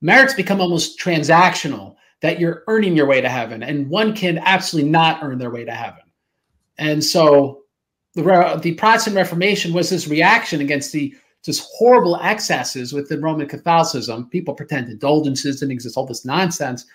[0.00, 4.90] merits become almost transactional, that you're earning your way to heaven, and one can absolutely
[4.90, 6.02] not earn their way to heaven.
[6.76, 7.62] And so
[8.14, 14.28] the, the Protestant Reformation was this reaction against the just horrible excesses within Roman Catholicism.
[14.30, 16.86] People pretend indulgences didn't exist, all this nonsense.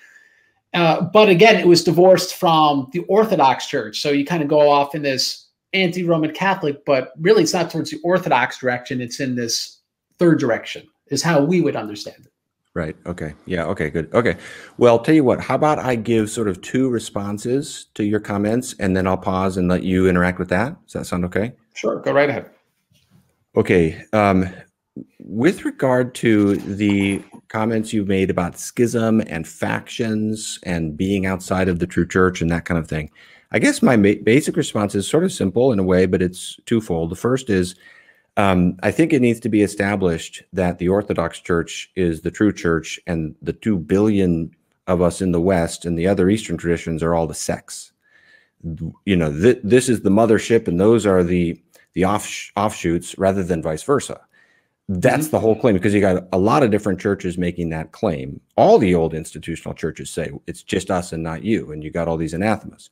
[0.73, 4.01] Uh, but again, it was divorced from the Orthodox Church.
[4.01, 7.69] So you kind of go off in this anti Roman Catholic, but really it's not
[7.69, 9.79] towards the Orthodox direction, it's in this
[10.17, 12.31] third direction, is how we would understand it.
[12.75, 12.95] Right.
[13.05, 13.35] Okay.
[13.45, 13.65] Yeah.
[13.65, 13.91] Okay.
[13.91, 14.11] Good.
[14.15, 14.35] Okay.
[14.79, 18.73] Well, tell you what, how about I give sort of two responses to your comments
[18.79, 20.83] and then I'll pause and let you interact with that?
[20.85, 21.53] Does that sound okay?
[21.75, 21.99] Sure.
[21.99, 22.49] Go right ahead.
[23.55, 24.03] Okay.
[24.13, 24.49] Um,
[25.19, 31.79] with regard to the comments you've made about schism and factions and being outside of
[31.79, 33.09] the true church and that kind of thing,
[33.51, 37.11] I guess my basic response is sort of simple in a way, but it's twofold.
[37.11, 37.75] The first is
[38.37, 42.51] um, I think it needs to be established that the Orthodox Church is the true
[42.51, 44.51] church, and the two billion
[44.87, 47.91] of us in the West and the other Eastern traditions are all the sects.
[49.05, 51.61] You know, th- this is the mothership, and those are the
[51.93, 54.21] the off- offshoots, rather than vice versa.
[54.89, 55.31] That's mm-hmm.
[55.31, 58.41] the whole claim because you got a lot of different churches making that claim.
[58.57, 62.07] All the old institutional churches say it's just us and not you, and you got
[62.07, 62.89] all these anathemas.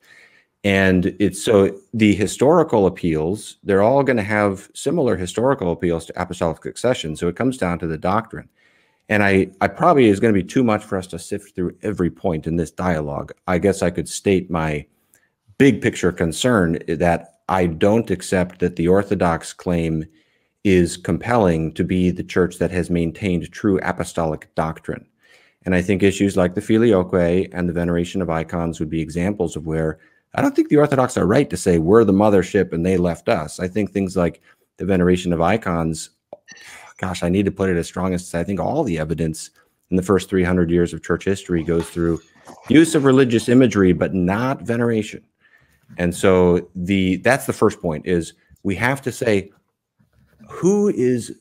[0.63, 6.21] And it's so the historical appeals, they're all going to have similar historical appeals to
[6.21, 7.15] apostolic succession.
[7.15, 8.47] So it comes down to the doctrine.
[9.09, 11.75] And I, I probably is going to be too much for us to sift through
[11.81, 13.33] every point in this dialogue.
[13.47, 14.85] I guess I could state my
[15.57, 20.05] big picture concern that I don't accept that the Orthodox claim
[20.63, 25.05] is compelling to be the church that has maintained true apostolic doctrine.
[25.65, 29.57] And I think issues like the filioque and the veneration of icons would be examples
[29.57, 29.99] of where
[30.33, 33.27] I don't think the Orthodox are right to say we're the mothership and they left
[33.27, 33.59] us.
[33.59, 34.41] I think things like
[34.77, 36.11] the veneration of icons,
[36.99, 39.49] gosh, I need to put it as strong as I think all the evidence
[39.89, 42.21] in the first 300 years of church history goes through
[42.69, 45.21] use of religious imagery, but not veneration.
[45.97, 49.51] And so the that's the first point is we have to say
[50.49, 51.35] who is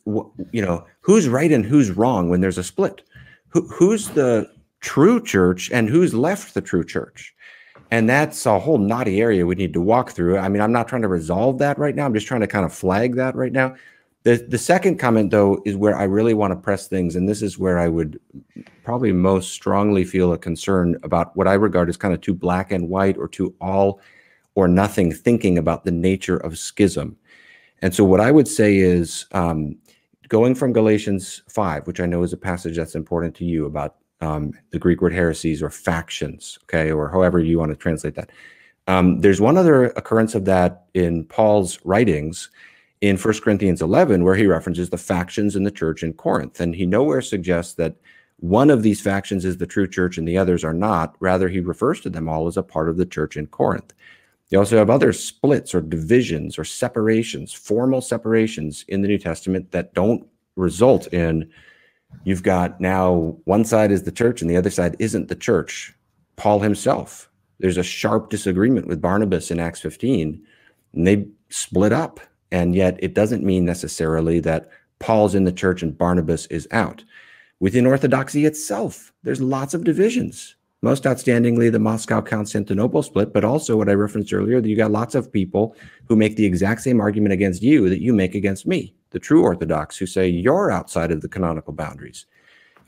[0.52, 3.02] you know who's right and who's wrong when there's a split.
[3.48, 7.34] Who, who's the true church and who's left the true church?
[7.90, 10.38] And that's a whole knotty area we need to walk through.
[10.38, 12.06] I mean, I'm not trying to resolve that right now.
[12.06, 13.74] I'm just trying to kind of flag that right now.
[14.22, 17.16] The, the second comment, though, is where I really want to press things.
[17.16, 18.20] And this is where I would
[18.84, 22.70] probably most strongly feel a concern about what I regard as kind of too black
[22.70, 24.00] and white or too all
[24.60, 27.16] or nothing thinking about the nature of schism.
[27.80, 29.76] And so, what I would say is um,
[30.28, 33.96] going from Galatians 5, which I know is a passage that's important to you about
[34.20, 38.30] um, the Greek word heresies or factions, okay, or however you want to translate that.
[38.86, 42.50] Um, there's one other occurrence of that in Paul's writings
[43.00, 46.60] in 1 Corinthians 11, where he references the factions in the church in Corinth.
[46.60, 47.96] And he nowhere suggests that
[48.36, 51.14] one of these factions is the true church and the others are not.
[51.20, 53.94] Rather, he refers to them all as a part of the church in Corinth.
[54.50, 59.70] You also have other splits or divisions or separations, formal separations in the New Testament
[59.70, 61.50] that don't result in
[62.24, 65.94] You've got now one side is the church and the other side isn't the church.
[66.36, 70.42] Paul himself, there's a sharp disagreement with Barnabas in Acts 15,
[70.94, 72.20] and they split up.
[72.52, 77.04] And yet it doesn't mean necessarily that Paul's in the church and Barnabas is out.
[77.60, 80.56] Within Orthodoxy itself, there's lots of divisions.
[80.82, 84.90] Most outstandingly, the Moscow Constantinople split, but also what I referenced earlier, that you got
[84.90, 85.76] lots of people
[86.08, 89.42] who make the exact same argument against you that you make against me the true
[89.42, 92.26] Orthodox, who say you're outside of the canonical boundaries.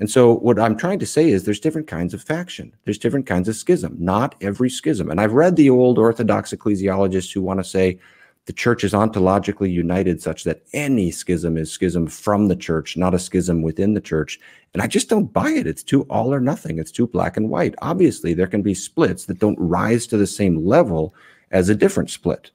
[0.00, 3.26] And so, what I'm trying to say is there's different kinds of faction, there's different
[3.26, 5.11] kinds of schism, not every schism.
[5.11, 7.98] And I've read the old Orthodox ecclesiologists who want to say
[8.46, 13.14] the church is ontologically united such that any schism is schism from the church, not
[13.14, 14.40] a schism within the church.
[14.74, 15.66] And I just don't buy it.
[15.66, 17.74] It's too all or nothing, it's too black and white.
[17.83, 21.14] Obviously, there can be splits that don't rise to the same level
[21.52, 22.50] as a different split.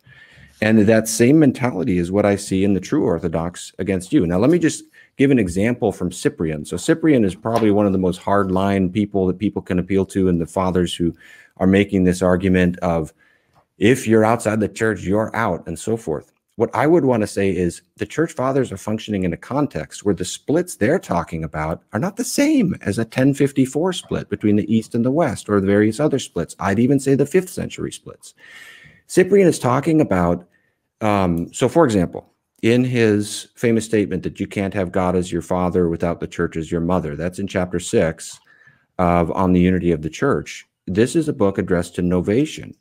[0.61, 4.25] And that same mentality is what I see in the true Orthodox against you.
[4.25, 4.83] Now, let me just
[5.15, 6.65] give an example from Cyprian.
[6.65, 10.27] So, Cyprian is probably one of the most hardline people that people can appeal to,
[10.27, 11.15] and the fathers who
[11.57, 13.13] are making this argument of
[13.77, 16.31] if you're outside the church, you're out, and so forth.
[16.55, 20.03] What I would want to say is the church fathers are functioning in a context
[20.03, 24.55] where the splits they're talking about are not the same as a 1054 split between
[24.55, 26.55] the East and the West or the various other splits.
[26.59, 28.33] I'd even say the fifth century splits.
[29.05, 30.47] Cyprian is talking about,
[31.01, 35.43] um, so for example, in his famous statement that you can't have God as your
[35.43, 38.39] father without the church as your mother, that's in chapter six
[38.97, 40.65] of On the Unity of the Church.
[40.87, 42.73] This is a book addressed to Novatian.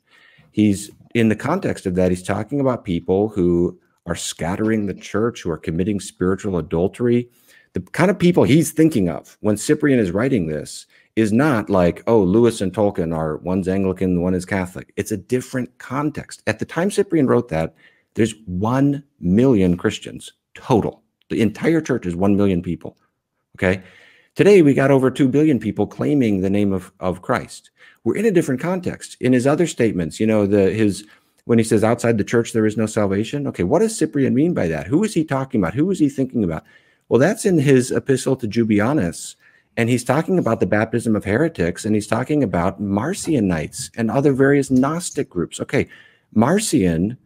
[0.57, 5.43] He's in the context of that, he's talking about people who are scattering the church,
[5.43, 7.29] who are committing spiritual adultery.
[7.73, 12.01] The kind of people he's thinking of when Cyprian is writing this is not like,
[12.07, 14.93] oh, Lewis and Tolkien are one's Anglican, one is Catholic.
[14.97, 16.41] It's a different context.
[16.47, 17.75] At the time Cyprian wrote that,
[18.15, 22.97] there's 1 million Christians total The entire church is 1 million people.
[23.57, 23.83] Okay.
[24.33, 27.69] Today, we got over 2 billion people claiming the name of, of Christ.
[28.07, 29.17] We're in a different context.
[29.19, 31.05] In his other statements, you know, the his
[31.43, 33.45] when he says outside the church there is no salvation.
[33.47, 34.87] Okay, what does Cyprian mean by that?
[34.87, 35.73] Who is he talking about?
[35.73, 36.63] Who is he thinking about?
[37.09, 39.35] Well, that's in his epistle to Jubaianus.
[39.75, 44.31] And he's talking about the baptism of heretics, and he's talking about Marcionites and other
[44.31, 45.59] various Gnostic groups.
[45.59, 45.89] Okay,
[46.33, 47.17] Marcion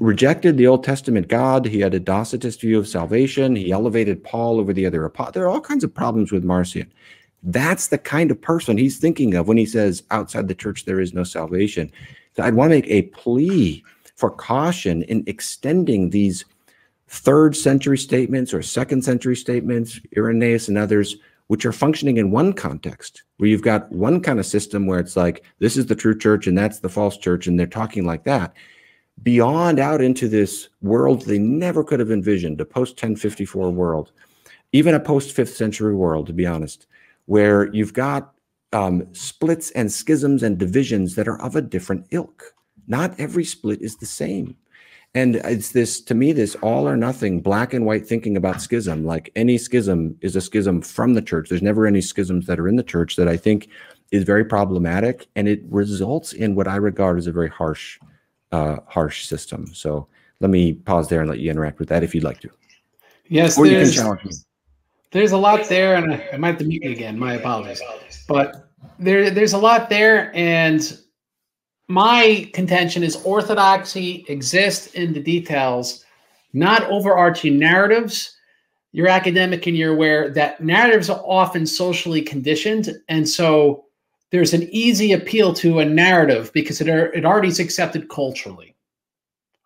[0.00, 1.66] rejected the Old Testament God.
[1.66, 3.54] He had a Docetist view of salvation.
[3.54, 5.34] He elevated Paul over the other apostles.
[5.34, 6.92] There are all kinds of problems with Marcion.
[7.46, 11.00] That's the kind of person he's thinking of when he says, outside the church, there
[11.00, 11.92] is no salvation.
[12.34, 13.84] So I'd want to make a plea
[14.16, 16.44] for caution in extending these
[17.06, 22.52] third century statements or second century statements, Irenaeus and others, which are functioning in one
[22.52, 26.18] context, where you've got one kind of system where it's like, this is the true
[26.18, 28.54] church and that's the false church, and they're talking like that,
[29.22, 34.10] beyond out into this world they never could have envisioned, a post 1054 world,
[34.72, 36.88] even a post fifth century world, to be honest,
[37.26, 38.32] where you've got
[38.72, 42.54] um, splits and schisms and divisions that are of a different ilk.
[42.88, 44.56] Not every split is the same.
[45.14, 49.06] And it's this, to me, this all or nothing black and white thinking about schism.
[49.06, 51.48] Like any schism is a schism from the church.
[51.48, 53.68] There's never any schisms that are in the church that I think
[54.10, 55.26] is very problematic.
[55.34, 57.98] And it results in what I regard as a very harsh,
[58.52, 59.72] uh, harsh system.
[59.74, 60.06] So
[60.40, 62.50] let me pause there and let you interact with that if you'd like to.
[63.28, 64.32] Yes, or you can challenge me.
[65.16, 67.18] There's a lot there, and I, might have to mute you again.
[67.18, 67.80] My apologies.
[68.28, 70.94] But there, there's a lot there, and
[71.88, 76.04] my contention is orthodoxy exists in the details,
[76.52, 78.36] not overarching narratives.
[78.92, 82.90] You're academic and you're aware that narratives are often socially conditioned.
[83.08, 83.86] And so
[84.32, 88.76] there's an easy appeal to a narrative because it, it already is accepted culturally.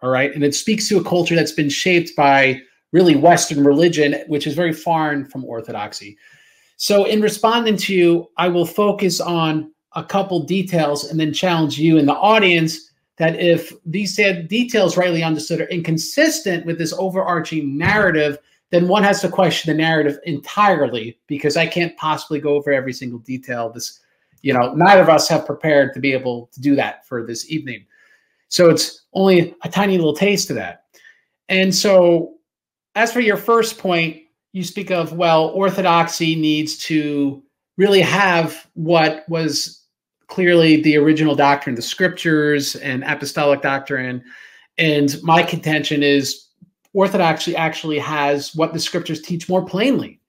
[0.01, 0.33] All right.
[0.33, 4.55] And it speaks to a culture that's been shaped by really Western religion, which is
[4.55, 6.17] very foreign from orthodoxy.
[6.77, 11.79] So, in responding to you, I will focus on a couple details and then challenge
[11.79, 16.95] you in the audience that if these said details rightly understood are inconsistent with this
[16.95, 18.39] overarching narrative,
[18.71, 22.95] then one has to question the narrative entirely because I can't possibly go over every
[22.95, 23.69] single detail.
[23.69, 24.01] This,
[24.43, 27.51] you know, neither of us have prepared to be able to do that for this
[27.51, 27.85] evening.
[28.49, 30.85] So it's only a tiny little taste of that.
[31.49, 32.37] And so,
[33.01, 34.21] as for your first point,
[34.53, 37.43] you speak of, well, orthodoxy needs to
[37.79, 39.87] really have what was
[40.27, 44.23] clearly the original doctrine, the scriptures and apostolic doctrine.
[44.77, 46.47] And my contention is
[46.93, 50.21] orthodoxy actually has what the scriptures teach more plainly,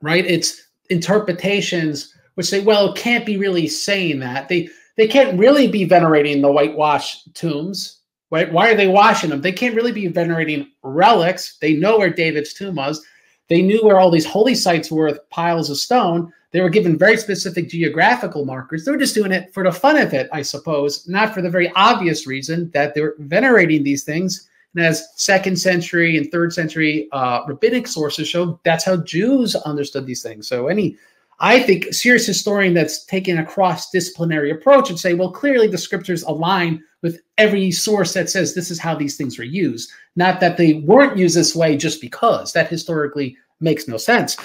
[0.00, 0.26] right?
[0.26, 0.60] It's
[0.90, 4.48] interpretations which say, well, it can't be really saying that.
[4.48, 8.00] They they can't really be venerating the whitewashed tombs.
[8.32, 8.50] Right?
[8.50, 9.42] Why are they washing them?
[9.42, 11.58] They can't really be venerating relics.
[11.58, 13.04] They know where David's tomb was.
[13.48, 16.32] They knew where all these holy sites were with piles of stone.
[16.50, 18.86] They were given very specific geographical markers.
[18.86, 21.50] They were just doing it for the fun of it, I suppose, not for the
[21.50, 24.48] very obvious reason that they're venerating these things.
[24.74, 30.06] And as second century and third century uh, rabbinic sources show, that's how Jews understood
[30.06, 30.48] these things.
[30.48, 30.96] So any,
[31.38, 36.22] I think, serious historian that's taking a cross-disciplinary approach and say, well, clearly the scriptures
[36.22, 40.56] align with every source that says this is how these things were used, not that
[40.56, 42.52] they weren't used this way just because.
[42.52, 44.36] That historically makes no sense.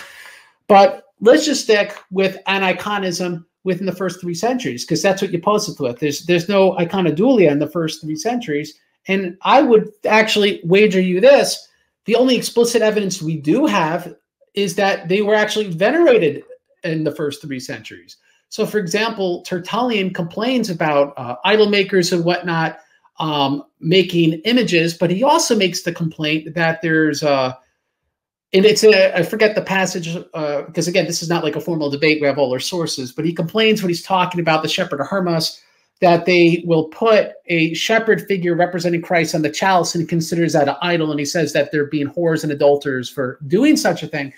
[0.68, 5.40] But let's just stick with aniconism within the first three centuries because that's what you
[5.40, 6.00] post it with.
[6.00, 8.74] There's there's no iconodulia in the first three centuries,
[9.08, 11.70] and I would actually wager you this:
[12.06, 14.16] the only explicit evidence we do have
[14.56, 16.44] is that they were actually venerated
[16.84, 18.18] in the first three centuries.
[18.50, 22.80] So, for example, Tertullian complains about uh, idol makers and whatnot
[23.20, 27.54] um, making images, but he also makes the complaint that there's uh,
[28.54, 31.62] and it's a I forget the passage uh, because again this is not like a
[31.62, 32.22] formal debate.
[32.22, 35.08] We have all our sources, but he complains when he's talking about the shepherd of
[35.08, 35.62] Hermas
[36.00, 40.54] that they will put a shepherd figure representing Christ on the chalice and he considers
[40.54, 44.04] that an idol, and he says that they're being whores and adulterers for doing such
[44.04, 44.32] a thing.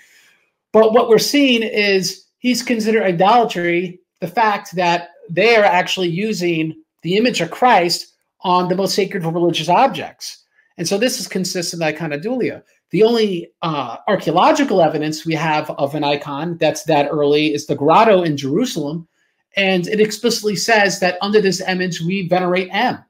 [0.72, 6.74] But what we're seeing is he's considered idolatry the fact that they are actually using
[7.02, 10.44] the image of Christ on the most sacred religious objects.
[10.76, 12.62] And so this is consistent with iconodulia.
[12.90, 17.76] The only uh, archaeological evidence we have of an icon that's that early is the
[17.76, 19.06] grotto in Jerusalem.
[19.56, 23.04] And it explicitly says that under this image, we venerate M.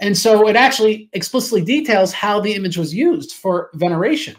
[0.00, 4.36] And so it actually explicitly details how the image was used for veneration.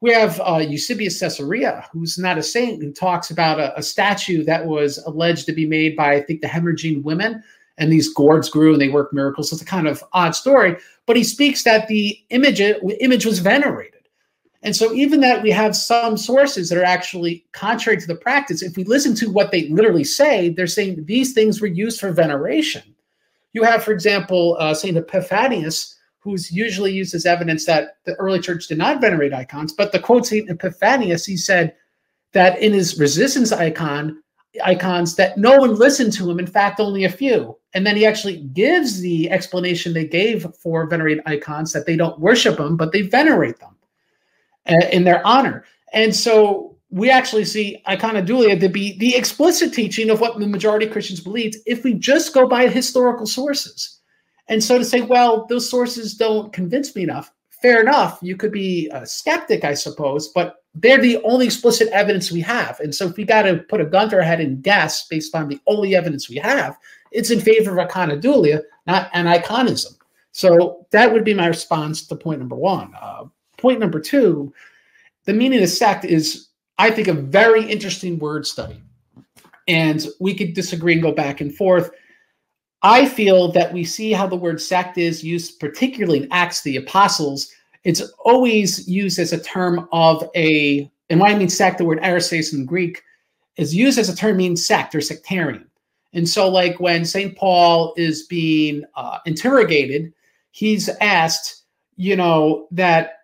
[0.00, 4.44] We have uh, Eusebius Caesarea, who's not a saint, who talks about a, a, statue
[4.44, 7.42] that was alleged to be made by, I think, the hemorrhaging women.
[7.78, 9.52] And these gourds grew and they worked miracles.
[9.52, 10.76] It's a kind of odd story.
[11.06, 13.96] But he speaks that the image, image was venerated.
[14.62, 18.62] And so, even that we have some sources that are actually contrary to the practice,
[18.62, 22.10] if we listen to what they literally say, they're saying these things were used for
[22.10, 22.82] veneration.
[23.52, 24.96] You have, for example, uh, St.
[24.96, 25.95] Epiphanius,
[26.26, 30.00] who's usually used as evidence that the early church did not venerate icons, but the
[30.00, 30.50] quote St.
[30.50, 31.74] Epiphanius, he said
[32.32, 34.20] that in his resistance icon,
[34.64, 37.56] icons that no one listened to him, in fact, only a few.
[37.74, 42.18] And then he actually gives the explanation they gave for venerate icons that they don't
[42.18, 43.76] worship them, but they venerate them
[44.68, 45.64] uh, in their honor.
[45.92, 50.86] And so we actually see iconodulia to be the explicit teaching of what the majority
[50.86, 53.95] of Christians believed if we just go by historical sources.
[54.48, 58.18] And so to say, well, those sources don't convince me enough, fair enough.
[58.22, 62.78] You could be a skeptic, I suppose, but they're the only explicit evidence we have.
[62.80, 65.34] And so if we got to put a gun to our head and guess based
[65.34, 66.76] on the only evidence we have,
[67.12, 69.96] it's in favor of iconodulia, not aniconism.
[70.32, 72.92] So that would be my response to point number one.
[73.00, 73.24] Uh,
[73.56, 74.52] point number two,
[75.24, 78.80] the meaning of sect is, I think, a very interesting word study.
[79.66, 81.90] And we could disagree and go back and forth.
[82.86, 86.76] I feel that we see how the word sect is used, particularly in Acts the
[86.76, 87.52] Apostles.
[87.82, 91.98] It's always used as a term of a, and when I mean sect, the word
[91.98, 93.02] aristos in Greek
[93.56, 95.68] is used as a term means sect or sectarian.
[96.12, 97.36] And so, like when St.
[97.36, 100.14] Paul is being uh, interrogated,
[100.52, 101.64] he's asked,
[101.96, 103.14] you know, that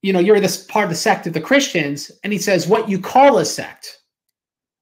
[0.00, 2.88] you know, you're this part of the sect of the Christians, and he says, what
[2.88, 3.95] you call a sect,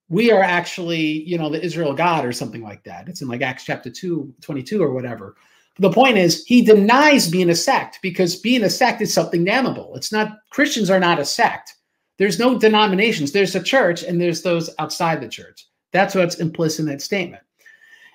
[0.09, 3.09] we are actually, you know, the Israel God or something like that.
[3.09, 5.37] It's in like Acts chapter 2, 22 or whatever.
[5.79, 9.97] The point is, he denies being a sect because being a sect is something damnable.
[9.97, 11.75] It's not, Christians are not a sect.
[12.17, 13.33] There's no denominations.
[13.33, 15.67] There's a church and there's those outside the church.
[15.91, 17.43] That's what's implicit in that statement.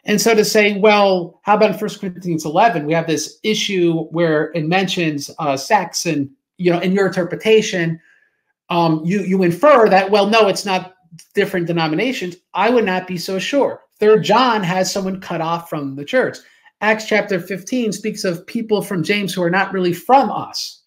[0.06, 4.52] And so to say, well, how about 1 Corinthians 11, we have this issue where
[4.54, 6.30] it mentions uh, sects and
[6.60, 8.00] you know, in your interpretation,
[8.70, 10.98] um, you you infer that well, no, it's not
[11.34, 12.36] different denominations.
[12.54, 13.82] I would not be so sure.
[14.00, 16.38] Third John has someone cut off from the church.
[16.82, 20.84] Acts chapter 15 speaks of people from James who are not really from us.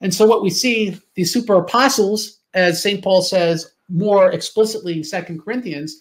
[0.00, 3.02] And so what we see, these super apostles, as St.
[3.02, 6.00] Paul says more explicitly in Second Corinthians,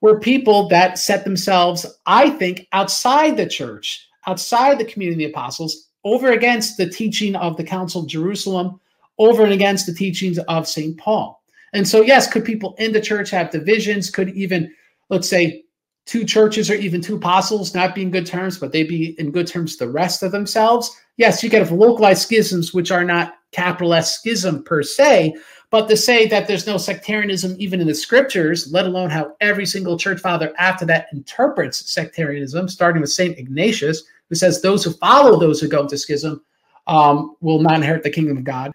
[0.00, 5.32] were people that set themselves, I think, outside the church, outside the community of the
[5.32, 8.80] apostles, over against the teaching of the Council of Jerusalem,
[9.18, 10.98] over and against the teachings of St.
[10.98, 11.41] Paul.
[11.72, 14.10] And so, yes, could people in the church have divisions?
[14.10, 14.72] Could even,
[15.08, 15.64] let's say,
[16.04, 19.30] two churches or even two apostles not be in good terms, but they be in
[19.30, 20.94] good terms the rest of themselves?
[21.16, 25.34] Yes, you could have localized schisms, which are not capital S schism per se,
[25.70, 29.64] but to say that there's no sectarianism even in the scriptures, let alone how every
[29.64, 33.38] single church father after that interprets sectarianism, starting with St.
[33.38, 36.42] Ignatius, who says those who follow those who go into schism
[36.86, 38.72] um, will not inherit the kingdom of God.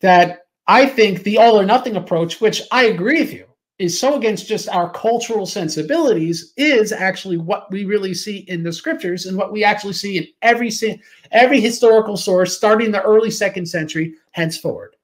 [0.00, 3.46] That I think the all or nothing approach, which I agree with you,
[3.78, 8.72] is so against just our cultural sensibilities, is actually what we really see in the
[8.72, 10.70] scriptures and what we actually see in every
[11.30, 14.96] every historical source, starting the early second century henceforward.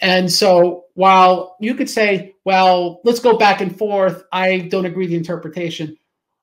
[0.00, 5.04] And so, while you could say, well, let's go back and forth, I don't agree
[5.04, 5.96] with the interpretation.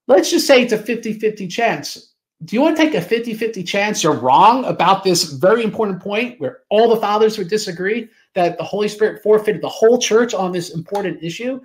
[0.07, 3.33] Let's just say it's a 50 50 chance do you want to take a 50
[3.33, 8.09] 50 chance you're wrong about this very important point where all the fathers would disagree
[8.36, 11.59] that the Holy Spirit forfeited the whole church on this important issue?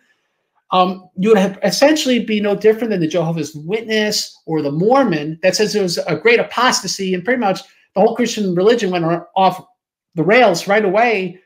[0.72, 5.38] Um, you would have essentially be no different than the Jehovah's Witness or the Mormon
[5.42, 7.60] that says there was a great apostasy and pretty much
[7.94, 9.04] the whole Christian religion went
[9.34, 9.66] off
[10.14, 11.40] the rails right away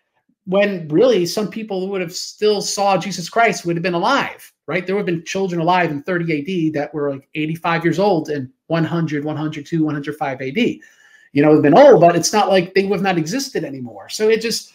[0.46, 4.52] when really some people who would have still saw Jesus Christ would have been alive,
[4.66, 4.86] right?
[4.86, 8.28] There would have been children alive in 30 AD that were like 85 years old
[8.28, 10.56] and 100, 102, 105 AD.
[10.56, 14.08] You know, have been old, but it's not like they would have not existed anymore.
[14.10, 14.73] So it just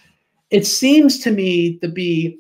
[0.51, 2.39] it seems to me to be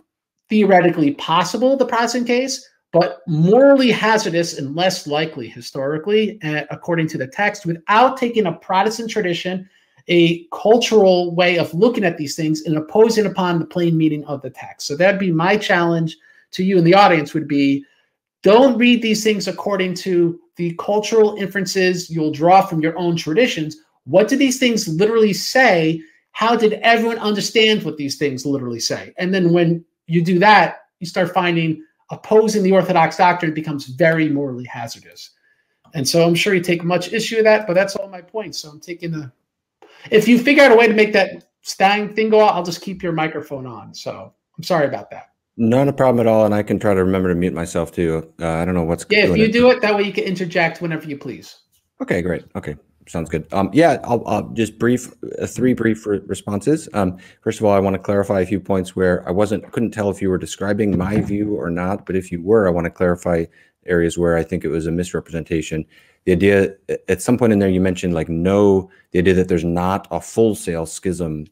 [0.49, 7.17] theoretically possible the Protestant case, but morally hazardous and less likely historically, uh, according to
[7.17, 9.69] the text, without taking a Protestant tradition,
[10.07, 14.41] a cultural way of looking at these things and opposing upon the plain meaning of
[14.41, 14.87] the text.
[14.87, 16.17] So that'd be my challenge
[16.51, 17.85] to you in the audience would be
[18.41, 23.77] don't read these things according to the cultural inferences you'll draw from your own traditions.
[24.05, 26.01] What do these things literally say?
[26.39, 29.13] How did everyone understand what these things literally say?
[29.17, 34.29] And then when you do that, you start finding opposing the Orthodox doctrine becomes very
[34.29, 35.31] morally hazardous.
[35.93, 38.57] And so I'm sure you take much issue with that, but that's all my points.
[38.59, 39.29] So I'm taking the.
[40.11, 42.81] If you figure out a way to make that Stang thing go out, I'll just
[42.81, 43.93] keep your microphone on.
[43.93, 45.31] So I'm sorry about that.
[45.57, 48.33] Not a problem at all, and I can try to remember to mute myself too.
[48.39, 49.05] Uh, I don't know what's.
[49.09, 49.51] Yeah, if you it.
[49.51, 51.57] do it that way, you can interject whenever you please.
[52.01, 52.45] Okay, great.
[52.55, 52.77] Okay,
[53.09, 53.51] sounds good.
[53.51, 56.87] Um, yeah, I'll, I'll just brief uh, three brief re- responses.
[56.93, 59.91] Um, first of all, I want to clarify a few points where I wasn't couldn't
[59.91, 62.85] tell if you were describing my view or not, but if you were, I want
[62.85, 63.45] to clarify
[63.85, 65.85] areas where I think it was a misrepresentation.
[66.25, 66.75] The idea
[67.07, 70.21] at some point in there you mentioned like no, the idea that there's not a
[70.21, 71.47] full sale schism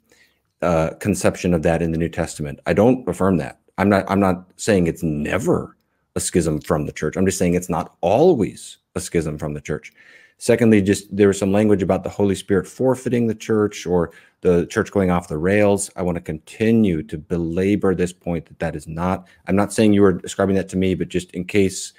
[0.61, 2.59] uh, conception of that in the New Testament.
[2.65, 3.59] I don't affirm that.
[3.77, 4.05] I'm not.
[4.09, 5.75] I'm not saying it's never
[6.15, 7.15] a schism from the church.
[7.15, 9.93] I'm just saying it's not always a schism from the church.
[10.39, 14.11] Secondly, just there was some language about the Holy Spirit forfeiting the church or
[14.41, 15.89] the church going off the rails.
[15.95, 19.27] I want to continue to belabor this point that that is not.
[19.47, 21.93] I'm not saying you were describing that to me, but just in case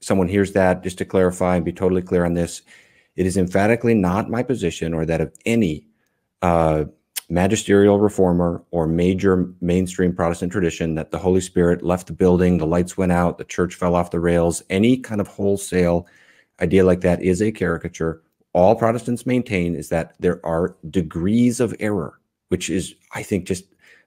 [0.00, 2.62] someone hears that, just to clarify and be totally clear on this,
[3.14, 5.86] it is emphatically not my position or that of any
[6.42, 6.84] uh,
[7.28, 12.66] magisterial reformer or major mainstream Protestant tradition that the Holy Spirit left the building, the
[12.66, 14.62] lights went out, the church fell off the rails.
[14.68, 16.06] Any kind of wholesale
[16.60, 18.22] idea like that is a caricature.
[18.52, 23.64] All Protestants maintain is that there are degrees of error, which is, I think, just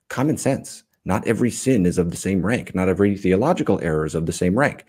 [0.10, 0.84] common sense.
[1.06, 2.76] Not every sin is of the same rank.
[2.76, 4.86] Not every theological error is of the same rank.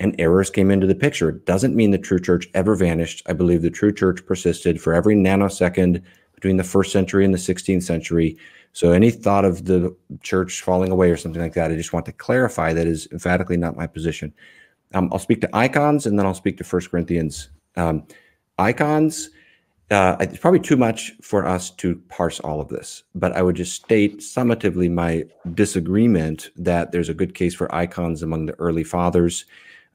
[0.00, 1.30] And errors came into the picture.
[1.30, 3.22] It doesn't mean the true church ever vanished.
[3.26, 6.02] I believe the true church persisted for every nanosecond
[6.34, 8.38] between the first century and the 16th century.
[8.72, 12.06] So any thought of the church falling away or something like that, I just want
[12.06, 14.32] to clarify that is emphatically not my position.
[14.94, 17.50] Um, I'll speak to icons and then I'll speak to First Corinthians.
[17.76, 18.06] Um,
[18.58, 19.30] icons,
[19.90, 23.56] uh, it's probably too much for us to parse all of this, but I would
[23.56, 25.24] just state summatively my
[25.54, 29.46] disagreement that there's a good case for icons among the early fathers.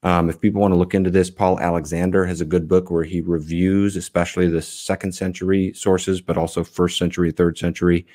[0.02, 3.04] Um, if people want to look into this, Paul Alexander has a good book where
[3.04, 8.06] he reviews, especially the second century sources, but also first century, third century.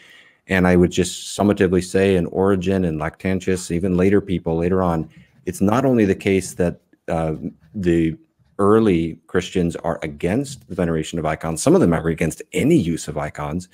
[0.49, 5.09] And I would just summatively say, in Origen and Lactantius, even later people later on,
[5.49, 6.79] it's not only the case that
[7.09, 7.35] uh,
[7.75, 8.15] the
[8.59, 13.09] early Christians are against the veneration of icons, some of them are against any use
[13.09, 13.67] of icons.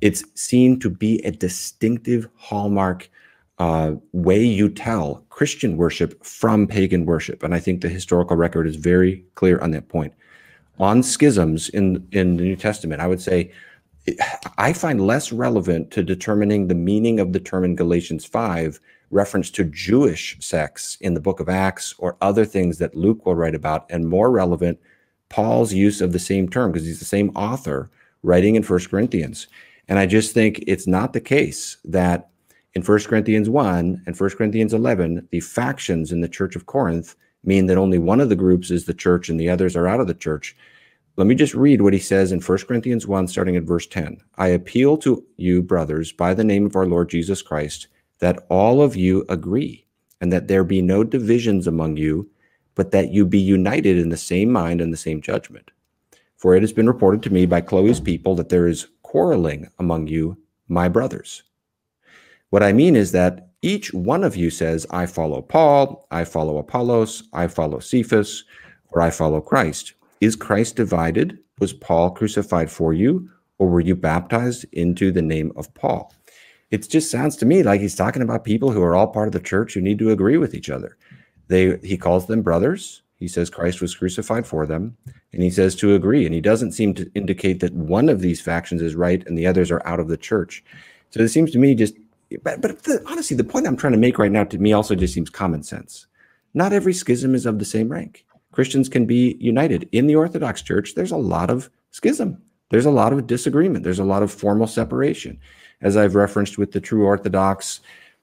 [0.00, 3.08] It's seen to be a distinctive hallmark
[3.58, 7.44] uh, way you tell Christian worship from pagan worship.
[7.44, 10.12] And I think the historical record is very clear on that point.
[10.80, 13.52] On schisms in, in the New Testament, I would say
[14.58, 18.80] I find less relevant to determining the meaning of the term in Galatians 5
[19.12, 23.36] reference to Jewish sects in the book of Acts or other things that Luke will
[23.36, 24.80] write about, and more relevant,
[25.28, 27.90] Paul's use of the same term because he's the same author
[28.22, 29.46] writing in First Corinthians.
[29.88, 32.30] And I just think it's not the case that
[32.74, 37.14] in First Corinthians 1 and First Corinthians 11, the factions in the church of Corinth
[37.44, 40.00] mean that only one of the groups is the church and the others are out
[40.00, 40.56] of the church.
[41.16, 44.22] Let me just read what he says in 1 Corinthians 1, starting at verse 10.
[44.38, 47.88] I appeal to you, brothers, by the name of our Lord Jesus Christ
[48.22, 49.84] that all of you agree,
[50.20, 52.30] and that there be no divisions among you,
[52.76, 55.72] but that you be united in the same mind and the same judgment.
[56.36, 60.06] For it has been reported to me by Chloe's people that there is quarreling among
[60.06, 61.42] you, my brothers.
[62.50, 66.58] What I mean is that each one of you says, I follow Paul, I follow
[66.58, 68.44] Apollos, I follow Cephas,
[68.90, 69.94] or I follow Christ.
[70.20, 71.40] Is Christ divided?
[71.58, 76.14] Was Paul crucified for you, or were you baptized into the name of Paul?
[76.72, 79.32] It just sounds to me like he's talking about people who are all part of
[79.32, 80.96] the church who need to agree with each other.
[81.48, 83.02] They he calls them brothers.
[83.18, 84.96] He says Christ was crucified for them,
[85.32, 86.24] and he says to agree.
[86.24, 89.46] And he doesn't seem to indicate that one of these factions is right and the
[89.46, 90.64] others are out of the church.
[91.10, 91.94] So it seems to me just,
[92.42, 94.94] but, but the, honestly, the point I'm trying to make right now to me also
[94.94, 96.06] just seems common sense.
[96.54, 98.24] Not every schism is of the same rank.
[98.50, 99.88] Christians can be united.
[99.92, 102.42] In the Orthodox Church, there's a lot of schism.
[102.70, 103.84] There's a lot of disagreement.
[103.84, 105.38] There's a lot of formal separation
[105.82, 107.80] as I've referenced with the true Orthodox.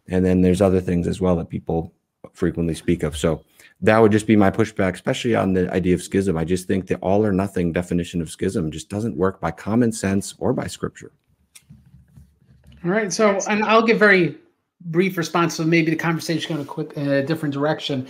[0.08, 1.94] And then there's other things as well that people
[2.34, 3.16] frequently speak of.
[3.16, 3.44] So
[3.82, 6.38] that would just be my pushback, especially on the idea of schism.
[6.38, 9.92] I just think the all or nothing definition of schism just doesn't work by common
[9.92, 11.12] sense or by scripture.
[12.84, 13.12] All right.
[13.12, 14.38] So, and I'll give very
[14.82, 15.56] brief response.
[15.56, 18.08] So maybe the conversation going to quick in a different direction.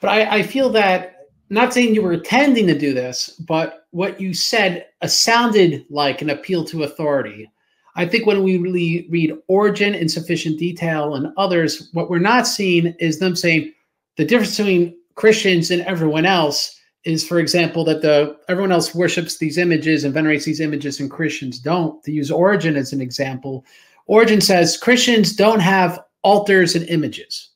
[0.00, 4.20] But I, I feel that not saying you were intending to do this, but what
[4.20, 7.50] you said uh, sounded like an appeal to authority.
[7.96, 12.46] I think when we really read Origen in sufficient detail and others, what we're not
[12.46, 13.72] seeing is them saying
[14.16, 19.38] the difference between Christians and everyone else is, for example, that the everyone else worships
[19.38, 22.02] these images and venerates these images, and Christians don't.
[22.04, 23.64] To use Origen as an example,
[24.06, 27.50] Origen says Christians don't have altars and images,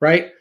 [0.00, 0.32] right?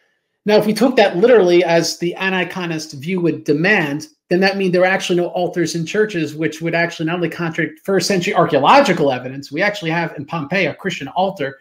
[0.46, 4.72] Now, if we took that literally as the aniconist view would demand, then that means
[4.72, 8.34] there are actually no altars in churches, which would actually not only contradict first century
[8.34, 11.60] archaeological evidence, we actually have in Pompeii a Christian altar,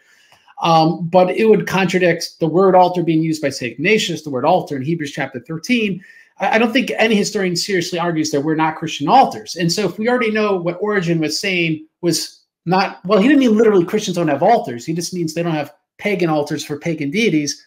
[0.61, 3.73] um, but it would contradict the word altar being used by St.
[3.73, 6.03] Ignatius, the word altar in Hebrews chapter 13,
[6.41, 9.55] I, I don't think any historian seriously argues that we're not Christian altars.
[9.55, 13.39] And so if we already know what Origen was saying was not, well, he didn't
[13.39, 14.85] mean literally Christians don't have altars.
[14.85, 17.65] He just means they don't have pagan altars for pagan deities.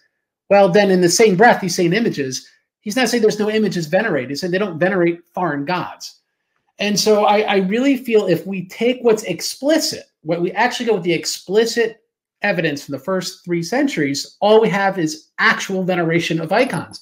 [0.50, 2.46] Well, then in the same breath, he's saying images.
[2.80, 4.30] He's not saying there's no images venerated.
[4.30, 6.20] He's saying they don't venerate foreign gods.
[6.78, 10.94] And so I, I really feel if we take what's explicit, what we actually go
[10.94, 12.00] with the explicit
[12.42, 17.00] evidence from the first three centuries, all we have is actual veneration of icons.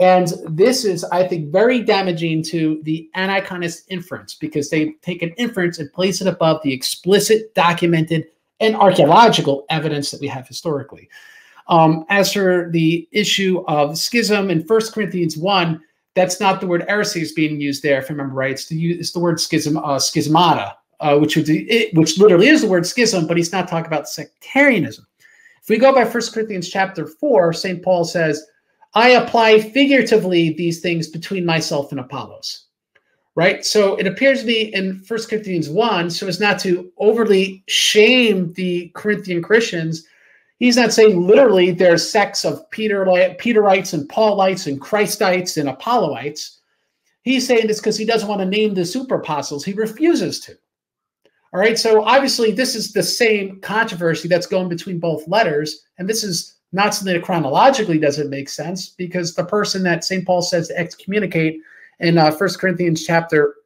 [0.00, 5.30] And this is, I think, very damaging to the aniconist inference because they take an
[5.36, 8.26] inference and place it above the explicit, documented,
[8.60, 11.08] and archaeological evidence that we have historically.
[11.66, 15.80] Um, as for the issue of schism in First Corinthians 1,
[16.14, 18.52] that's not the word heresy is being used there, if I remember right.
[18.52, 22.62] It's the, it's the word schism, uh, schismata, uh, which would it, which literally is
[22.62, 25.06] the word schism, but he's not talking about sectarianism.
[25.62, 27.82] If we go by First Corinthians chapter 4, St.
[27.82, 28.46] Paul says,
[28.94, 32.66] I apply figuratively these things between myself and Apollos.
[33.34, 33.64] Right?
[33.64, 38.52] So it appears to me in First Corinthians 1, so as not to overly shame
[38.52, 40.06] the Corinthian Christians,
[40.64, 46.56] he's not saying literally there's sects of Peter Peterites and Paulites and Christites and Apolloites.
[47.20, 49.62] He's saying this because he doesn't want to name the super apostles.
[49.62, 50.56] He refuses to.
[51.52, 51.78] All right.
[51.78, 55.84] So obviously, this is the same controversy that's going between both letters.
[55.98, 60.24] And this is not something that chronologically doesn't make sense because the person that St.
[60.24, 61.60] Paul says to excommunicate
[62.00, 63.56] in uh, 1 Corinthians chapter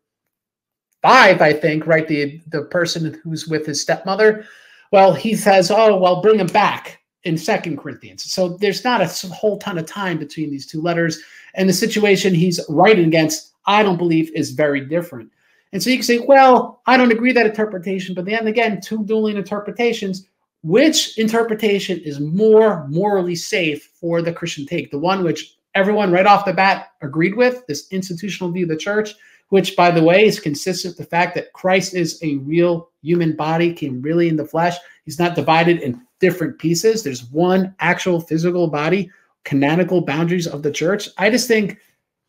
[1.02, 2.08] 5, I think, right?
[2.08, 4.46] The, the person who's with his stepmother,
[4.92, 8.30] well, he says, oh, well, bring him back in Second Corinthians.
[8.32, 11.20] So there's not a whole ton of time between these two letters.
[11.54, 15.30] And the situation he's writing against, I don't believe, is very different.
[15.72, 19.04] And so you can say, well, I don't agree that interpretation, but then again, two
[19.04, 20.26] dueling interpretations
[20.62, 24.90] which interpretation is more morally safe for the Christian take?
[24.90, 28.76] The one which everyone right off the bat agreed with, this institutional view of the
[28.76, 29.14] church,
[29.48, 33.34] which, by the way, is consistent with the fact that Christ is a real human
[33.34, 34.76] body, came really in the flesh.
[35.04, 37.02] He's not divided in different pieces.
[37.02, 39.10] There's one actual physical body,
[39.44, 41.08] canonical boundaries of the church.
[41.16, 41.78] I just think,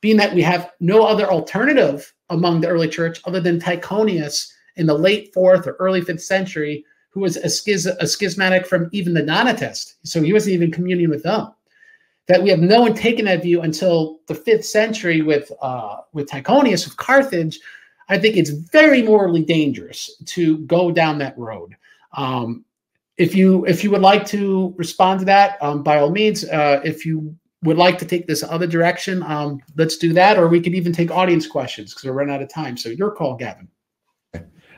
[0.01, 4.85] being that we have no other alternative among the early church other than Tychonius in
[4.85, 9.13] the late fourth or early fifth century, who was a, schiz- a schismatic from even
[9.13, 9.95] the Donatist.
[10.03, 11.51] So he wasn't even communing with them.
[12.29, 16.29] That we have no one taking that view until the fifth century with uh, with
[16.29, 17.59] Tychonius of Carthage.
[18.07, 21.75] I think it's very morally dangerous to go down that road.
[22.13, 22.63] Um,
[23.17, 26.45] if you if you would like to respond to that, um, by all means.
[26.45, 30.37] Uh, if you would like to take this other direction, um, let's do that.
[30.37, 32.77] Or we could even take audience questions because we're running out of time.
[32.77, 33.67] So your call, Gavin.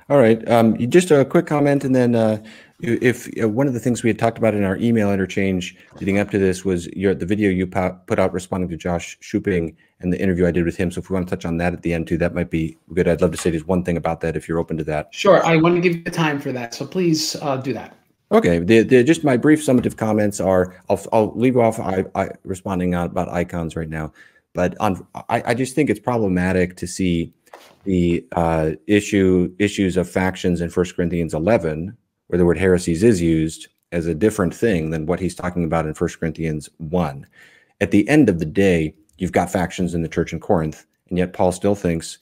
[0.09, 0.45] All right.
[0.49, 2.43] Um, just a quick comment, and then uh,
[2.81, 6.17] if uh, one of the things we had talked about in our email interchange leading
[6.17, 10.11] up to this was your the video you put out responding to Josh Schooping and
[10.11, 10.91] the interview I did with him.
[10.91, 12.77] So if we want to touch on that at the end too, that might be
[12.93, 13.07] good.
[13.07, 15.13] I'd love to say just one thing about that if you're open to that.
[15.13, 15.45] Sure.
[15.45, 17.97] I want to give you the time for that, so please uh, do that.
[18.31, 18.59] Okay.
[18.59, 22.95] The, the, just my brief summative comments are I'll, I'll leave off I, I, responding
[22.95, 24.13] about icons right now,
[24.53, 27.33] but on I, I just think it's problematic to see
[27.83, 31.95] the uh, issue issues of factions in First Corinthians 11,
[32.31, 35.85] where the word heresies is used as a different thing than what he's talking about
[35.85, 37.27] in First Corinthians 1.
[37.81, 41.17] At the end of the day, you've got factions in the church in Corinth, and
[41.17, 42.19] yet Paul still thinks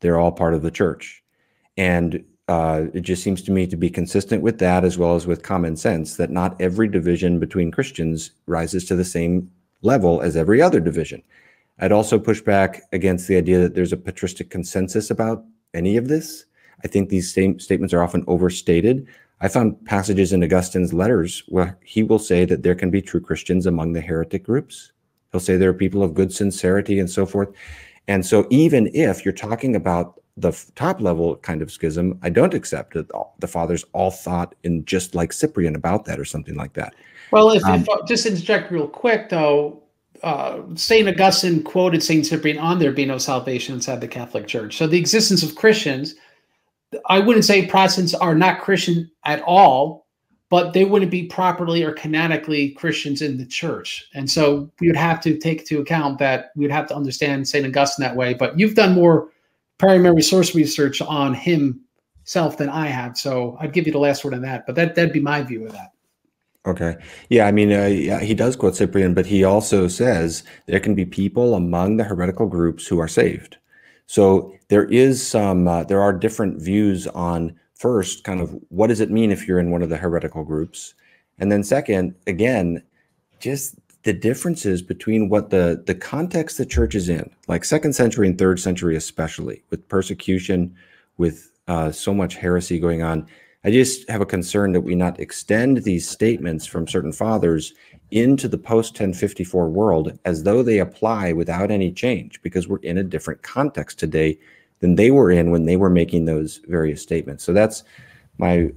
[0.00, 1.22] they're all part of the church.
[1.76, 5.28] And uh, it just seems to me to be consistent with that as well as
[5.28, 9.48] with common sense that not every division between Christians rises to the same
[9.82, 11.22] level as every other division.
[11.78, 16.08] I'd also push back against the idea that there's a patristic consensus about any of
[16.08, 16.46] this.
[16.82, 19.06] I think these same statements are often overstated.
[19.42, 23.20] I found passages in Augustine's letters where he will say that there can be true
[23.20, 24.92] Christians among the heretic groups.
[25.32, 27.50] He'll say there are people of good sincerity and so forth.
[28.06, 32.54] And so, even if you're talking about the top level kind of schism, I don't
[32.54, 36.72] accept that the fathers all thought in just like Cyprian about that or something like
[36.74, 36.94] that.
[37.32, 39.82] Well, if, um, if just interject real quick though,
[40.22, 44.76] uh, Saint Augustine quoted Saint Cyprian on there being no salvation inside the Catholic Church.
[44.76, 46.14] So the existence of Christians,
[47.08, 50.06] I wouldn't say Protestants are not Christian at all,
[50.50, 54.06] but they wouldn't be properly or canonically Christians in the church.
[54.14, 57.48] And so we would have to take into account that we would have to understand
[57.48, 58.34] Saint Augustine that way.
[58.34, 59.30] But you've done more
[59.78, 64.34] primary source research on himself than I have, so I'd give you the last word
[64.34, 64.66] on that.
[64.66, 65.92] But that that'd be my view of that.
[66.64, 66.96] Okay.
[67.28, 70.94] Yeah, I mean, uh, yeah, he does quote Cyprian, but he also says there can
[70.94, 73.56] be people among the heretical groups who are saved.
[74.12, 79.00] So there is some, uh, there are different views on first, kind of what does
[79.00, 80.92] it mean if you're in one of the heretical groups,
[81.38, 82.82] and then second, again,
[83.40, 88.26] just the differences between what the the context the church is in, like second century
[88.28, 90.76] and third century, especially with persecution,
[91.16, 93.26] with uh, so much heresy going on.
[93.64, 97.74] I just have a concern that we not extend these statements from certain fathers
[98.10, 102.98] into the post 1054 world as though they apply without any change, because we're in
[102.98, 104.38] a different context today
[104.80, 107.44] than they were in when they were making those various statements.
[107.44, 107.84] So that's
[108.38, 108.70] my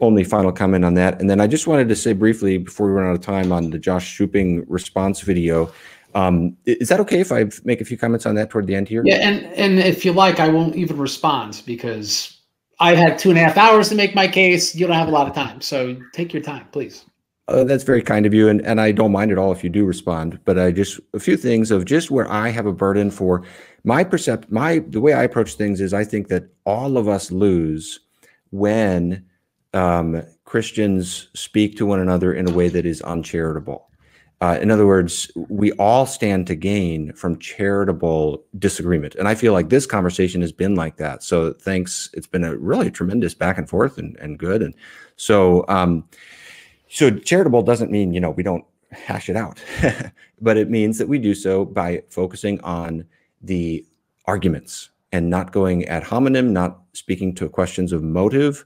[0.00, 1.20] only final comment on that.
[1.20, 3.70] And then I just wanted to say briefly before we run out of time on
[3.70, 5.70] the Josh Schooping response video.
[6.14, 8.88] Um, is that okay if I make a few comments on that toward the end
[8.88, 9.02] here?
[9.04, 12.39] Yeah, and and if you like, I won't even respond because
[12.80, 14.74] I had two and a half hours to make my case.
[14.74, 17.04] You don't have a lot of time, so take your time, please.
[17.46, 19.70] Uh, that's very kind of you, and and I don't mind at all if you
[19.70, 20.38] do respond.
[20.44, 23.44] But I just a few things of just where I have a burden for
[23.84, 27.30] my percept my the way I approach things is I think that all of us
[27.32, 28.00] lose
[28.50, 29.26] when
[29.74, 33.89] um, Christians speak to one another in a way that is uncharitable.
[34.42, 39.14] Uh, in other words, we all stand to gain from charitable disagreement.
[39.16, 41.22] And I feel like this conversation has been like that.
[41.22, 42.08] So thanks.
[42.14, 44.62] It's been a really tremendous back and forth and, and good.
[44.62, 44.74] And
[45.16, 46.08] so, um,
[46.88, 49.62] so charitable doesn't mean, you know, we don't hash it out,
[50.40, 53.04] but it means that we do so by focusing on
[53.42, 53.84] the
[54.24, 58.64] arguments and not going ad hominem, not speaking to questions of motive,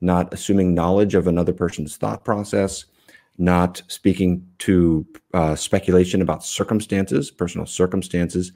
[0.00, 2.84] not assuming knowledge of another person's thought process,
[3.38, 8.52] not speaking to uh, speculation about circumstances, personal circumstances.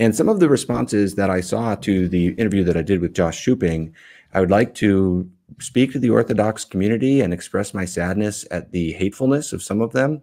[0.00, 3.14] And some of the responses that I saw to the interview that I did with
[3.14, 3.92] Josh Schooping,
[4.32, 5.28] I would like to
[5.60, 9.92] speak to the Orthodox community and express my sadness at the hatefulness of some of
[9.92, 10.22] them.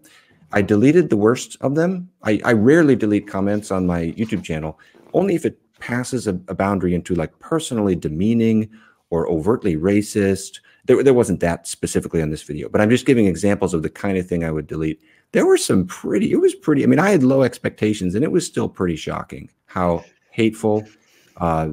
[0.51, 2.09] I deleted the worst of them.
[2.23, 4.79] I, I rarely delete comments on my YouTube channel,
[5.13, 8.69] only if it passes a, a boundary into like personally demeaning
[9.09, 10.59] or overtly racist.
[10.85, 13.89] There, there wasn't that specifically on this video, but I'm just giving examples of the
[13.89, 15.01] kind of thing I would delete.
[15.31, 18.31] There were some pretty, it was pretty, I mean, I had low expectations and it
[18.31, 20.85] was still pretty shocking how hateful,
[21.37, 21.69] uh,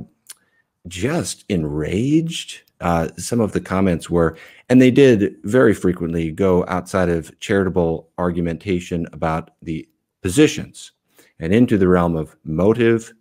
[0.87, 4.37] just enraged uh, some of the comments were.
[4.69, 9.89] And they did very frequently go outside of charitable argumentation about the
[10.23, 10.93] positions
[11.41, 13.13] and into the realm of motive,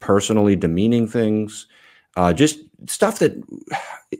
[0.00, 1.66] personally demeaning things,
[2.16, 3.34] uh, just stuff that,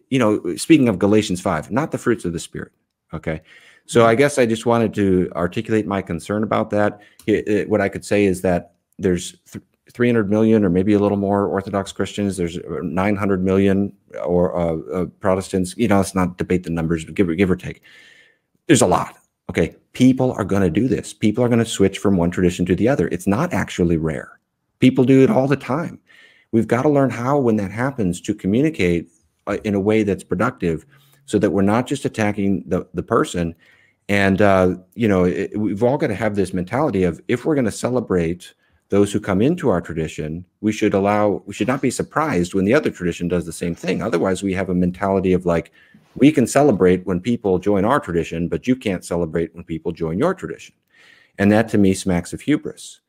[0.09, 2.73] you know, speaking of Galatians 5, not the fruits of the Spirit.
[3.13, 3.43] Okay.
[3.87, 7.01] So I guess I just wanted to articulate my concern about that.
[7.27, 10.99] It, it, what I could say is that there's th 300 million or maybe a
[10.99, 12.37] little more Orthodox Christians.
[12.37, 13.93] There's 900 million
[14.25, 15.77] or uh, uh, Protestants.
[15.77, 17.83] You know, let's not debate the numbers, give or, give or take.
[18.69, 19.19] There's a lot.
[19.51, 19.75] Okay.
[19.93, 21.13] People are going to do this.
[21.13, 23.09] People are going to switch from one tradition to the other.
[23.09, 24.39] It's not actually rare.
[24.79, 26.01] People do it all the time.
[26.53, 29.11] We've got to learn how, when that happens, to communicate
[29.47, 30.87] uh, in a way that's productive
[31.27, 33.55] so that we're not just attacking the, the person.
[34.09, 37.55] And, uh, you know, it, we've all got to have this mentality of if we're
[37.55, 38.53] going to celebrate
[38.91, 42.67] those who come into our tradition, we should allow, we should not be surprised when
[42.67, 44.03] the other tradition does the same thing.
[44.03, 45.73] Otherwise, we have a mentality of like,
[46.17, 50.19] we can celebrate when people join our tradition, but you can't celebrate when people join
[50.19, 50.75] your tradition.
[51.39, 53.01] And that to me smacks of hubris.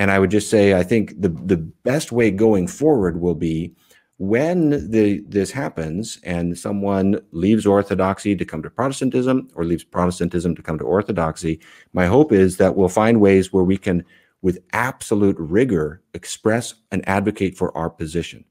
[0.00, 3.74] And I would just say, I think the, the best way going forward will be
[4.16, 10.54] when the, this happens and someone leaves Orthodoxy to come to Protestantism or leaves Protestantism
[10.54, 11.60] to come to Orthodoxy,
[11.92, 14.02] my hope is that we'll find ways where we can,
[14.40, 18.42] with absolute rigor, express and advocate for our position.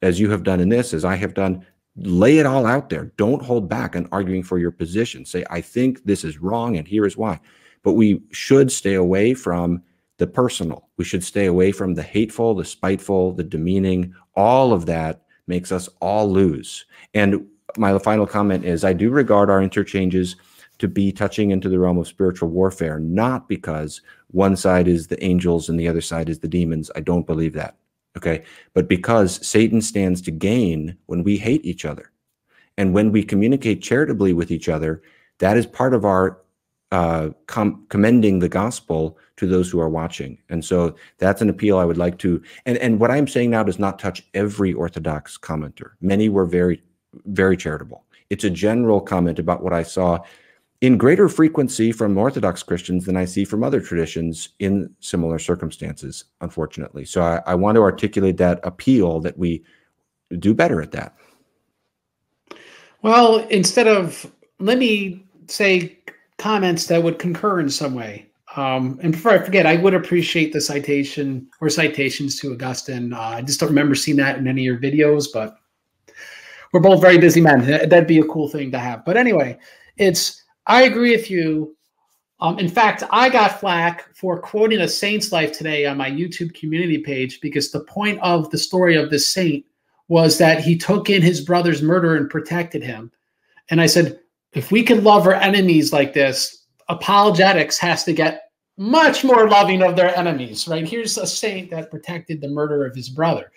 [0.00, 1.66] As you have done in this, as I have done,
[1.96, 3.06] lay it all out there.
[3.16, 5.24] Don't hold back on arguing for your position.
[5.24, 7.40] Say, I think this is wrong and here is why.
[7.82, 9.82] But we should stay away from
[10.18, 10.88] the personal.
[10.96, 14.14] We should stay away from the hateful, the spiteful, the demeaning.
[14.34, 16.86] All of that makes us all lose.
[17.14, 17.46] And
[17.76, 20.36] my final comment is I do regard our interchanges
[20.78, 25.22] to be touching into the realm of spiritual warfare, not because one side is the
[25.22, 26.90] angels and the other side is the demons.
[26.96, 27.76] I don't believe that.
[28.16, 28.44] Okay.
[28.74, 32.10] But because Satan stands to gain when we hate each other.
[32.76, 35.02] And when we communicate charitably with each other,
[35.38, 36.38] that is part of our
[36.94, 40.38] uh, com commending the gospel to those who are watching.
[40.48, 42.40] And so that's an appeal I would like to.
[42.66, 45.88] And, and what I'm saying now does not touch every Orthodox commenter.
[46.00, 46.80] Many were very,
[47.26, 48.04] very charitable.
[48.30, 50.20] It's a general comment about what I saw
[50.82, 56.24] in greater frequency from Orthodox Christians than I see from other traditions in similar circumstances,
[56.42, 57.04] unfortunately.
[57.04, 59.64] So I, I want to articulate that appeal that we
[60.38, 61.16] do better at that.
[63.02, 64.30] Well, instead of,
[64.60, 65.98] let me say
[66.38, 68.26] comments that would concur in some way.
[68.56, 73.12] Um, and before I forget, I would appreciate the citation or citations to Augustine.
[73.12, 75.56] Uh, I just don't remember seeing that in any of your videos, but
[76.72, 77.66] we're both very busy men.
[77.66, 79.04] That'd be a cool thing to have.
[79.04, 79.58] But anyway,
[79.96, 81.76] it's I agree with you
[82.40, 86.52] Um, in fact, I got flack for quoting a saint's life today on my YouTube
[86.52, 89.64] community page because the point of the story of this saint
[90.08, 93.10] was that he took in his brother's murder and protected him.
[93.70, 94.20] And I said,
[94.54, 99.82] if we can love our enemies like this, apologetics has to get much more loving
[99.82, 100.86] of their enemies, right?
[100.86, 103.50] Here's a saint that protected the murder of his brother.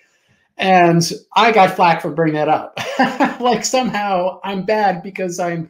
[0.58, 2.80] And I got flack for bringing that up.
[3.40, 5.70] like somehow I'm bad because I'm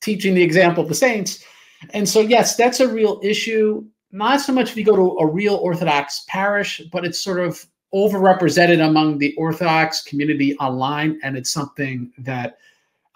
[0.00, 1.44] teaching the example of the saints.
[1.90, 3.84] And so, yes, that's a real issue.
[4.12, 7.64] Not so much if you go to a real Orthodox parish, but it's sort of
[7.94, 11.20] overrepresented among the Orthodox community online.
[11.22, 12.58] And it's something that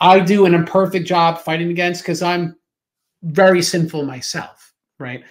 [0.01, 2.57] I do an imperfect job fighting against because I'm
[3.23, 5.25] very sinful myself, right?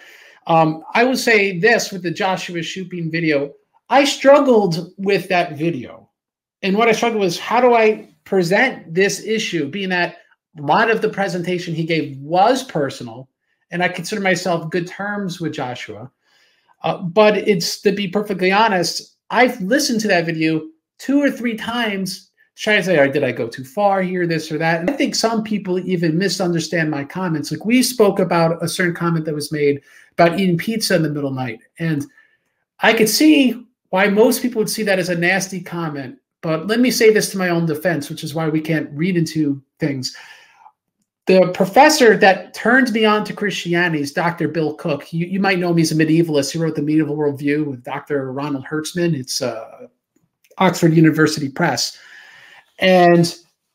[0.47, 3.53] Um, I would say this with the Joshua Schooping video.
[3.89, 6.09] I struggled with that video.
[6.61, 10.17] And what I struggled with was how do I present this issue, being that
[10.57, 13.29] a lot of the presentation he gave was personal,
[13.71, 16.09] and I consider myself good terms with Joshua.
[16.83, 20.61] Uh, but it's to be perfectly honest, I've listened to that video
[20.99, 24.51] two or three times trying to say, right, did I go too far here, this
[24.51, 24.79] or that?
[24.79, 27.51] And I think some people even misunderstand my comments.
[27.51, 29.81] Like we spoke about a certain comment that was made
[30.11, 31.61] about eating pizza in the middle night.
[31.79, 32.05] And
[32.79, 36.19] I could see why most people would see that as a nasty comment.
[36.41, 39.17] But let me say this to my own defense, which is why we can't read
[39.17, 40.15] into things.
[41.25, 44.49] The professor that turned me on to Christianity is Dr.
[44.49, 45.13] Bill Cook.
[45.13, 45.77] You, you might know him.
[45.77, 46.51] He's a medievalist.
[46.51, 48.33] He wrote The Medieval Worldview with Dr.
[48.33, 49.17] Ronald Herzman.
[49.17, 49.87] It's uh,
[50.57, 51.97] Oxford University Press.
[52.79, 53.33] And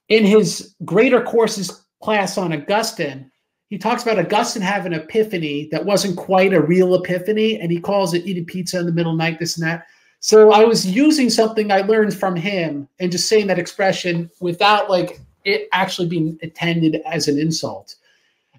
[0.08, 3.30] in his greater courses class on Augustine,
[3.68, 7.78] he talks about Augustine having an epiphany that wasn't quite a real epiphany, and he
[7.78, 9.86] calls it eating pizza in the middle of the night, this and that.
[10.20, 14.90] So I was using something I learned from him and just saying that expression without
[14.90, 17.94] like it actually being intended as an insult.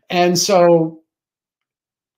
[0.09, 1.01] And so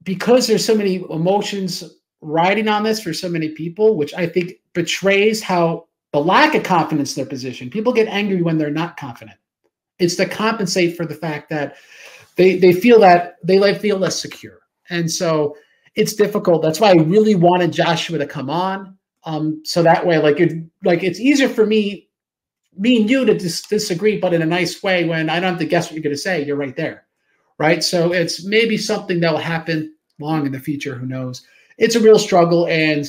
[0.04, 1.84] because there's so many emotions
[2.22, 6.64] riding on this for so many people, which I think betrays how the lack of
[6.64, 7.70] confidence in their position.
[7.70, 9.38] People get angry when they're not confident.
[9.99, 11.76] It's to compensate for the fact that
[12.36, 14.59] they they feel that they like feel less secure,
[14.89, 15.55] and so
[15.95, 16.62] it's difficult.
[16.62, 20.53] That's why I really wanted Joshua to come on, um, so that way, like it
[20.84, 22.09] like it's easier for me,
[22.76, 25.07] me and you to dis- disagree, but in a nice way.
[25.07, 27.05] When I don't have to guess what you're going to say, you're right there,
[27.59, 27.84] right?
[27.84, 30.95] So it's maybe something that will happen long in the future.
[30.95, 31.45] Who knows?
[31.78, 33.07] It's a real struggle, and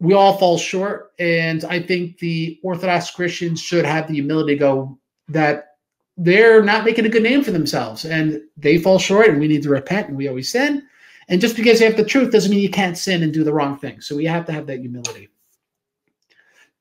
[0.00, 1.12] we all fall short.
[1.18, 5.76] And I think the Orthodox Christians should have the humility to go that
[6.16, 9.62] they're not making a good name for themselves and they fall short and we need
[9.62, 10.86] to repent and we always sin.
[11.28, 13.52] And just because you have the truth doesn't mean you can't sin and do the
[13.52, 14.00] wrong thing.
[14.00, 15.28] So we have to have that humility.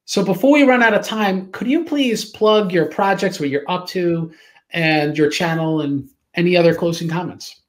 [0.06, 3.70] So before we run out of time, could you please plug your projects, what you're
[3.70, 4.32] up to,
[4.70, 7.62] and your channel and any other closing comments?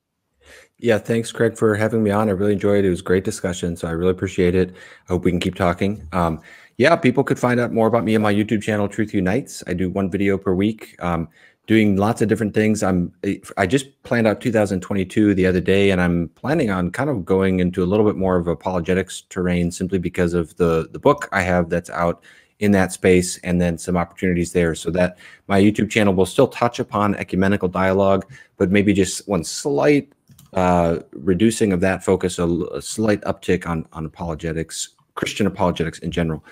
[0.79, 2.29] Yeah, thanks, Craig, for having me on.
[2.29, 2.89] I really enjoyed it.
[2.89, 4.75] It was great discussion, so I really appreciate it.
[5.09, 6.07] I hope we can keep talking.
[6.13, 6.41] Um,
[6.77, 9.63] yeah, people could find out more about me on my YouTube channel, Truth Unites.
[9.67, 11.29] I do one video per week, um,
[11.67, 12.83] doing lots of different things.
[12.83, 13.11] I'm
[13.57, 17.61] I just planned out 2022 the other day, and I'm planning on kind of going
[17.61, 21.41] into a little bit more of apologetics terrain, simply because of the the book I
[21.41, 22.23] have that's out
[22.59, 26.49] in that space and then some opportunities there so that my youtube channel will still
[26.49, 28.25] touch upon ecumenical dialogue
[28.57, 30.11] but maybe just one slight
[30.53, 36.11] uh, reducing of that focus, a, a, slight uptick on on apologetics, Christian apologetics in
[36.11, 36.45] general.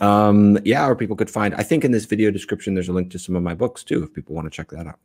[0.00, 1.54] Um, yeah, or people could find.
[1.54, 4.02] I think in this video description, there's a link to some of my books too,
[4.02, 4.98] if people want to check that out.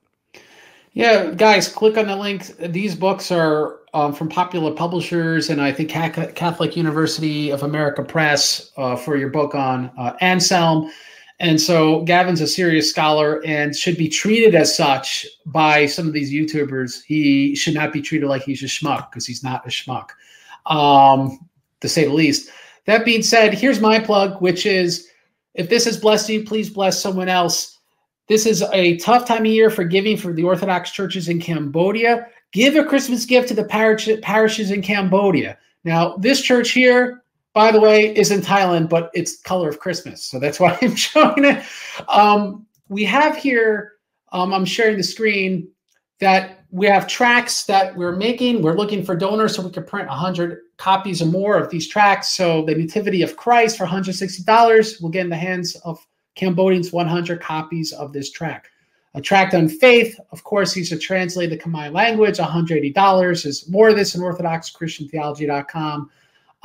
[0.93, 2.58] Yeah, guys, click on the link.
[2.58, 8.72] These books are um, from popular publishers, and I think Catholic University of America Press
[8.78, 10.91] uh, for your book on uh, Anselm.
[11.39, 16.13] And so Gavin's a serious scholar and should be treated as such by some of
[16.13, 17.03] these YouTubers.
[17.03, 20.09] He should not be treated like he's a schmuck because he's not a schmuck,
[20.65, 21.47] um,
[21.81, 22.49] to say the least.
[22.85, 25.09] That being said, here's my plug, which is
[25.53, 27.77] if this has blessed you, please bless someone else.
[28.27, 32.27] This is a tough time of year for giving for the Orthodox churches in Cambodia.
[32.51, 35.57] Give a Christmas gift to the parish, parishes in Cambodia.
[35.83, 37.23] Now, this church here,
[37.58, 40.24] by the way, is in Thailand, but it's color of Christmas.
[40.24, 41.64] So that's why I'm showing it.
[42.08, 43.93] Um, we have here,
[44.32, 45.68] um, I'm sharing the screen,
[46.20, 48.62] that we have tracts that we're making.
[48.62, 52.32] We're looking for donors so we could print 100 copies or more of these tracts.
[52.32, 55.97] So the Nativity of Christ for $160 will get in the hands of
[56.36, 58.68] Cambodians 100 copies of this track.
[59.16, 63.89] A tract on faith, of course, these are translated to Khmer language, $180 is more
[63.89, 66.12] of this in orthodoxchristiantheology.com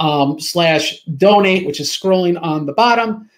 [0.03, 3.31] um, slash donate, which is scrolling on the bottom.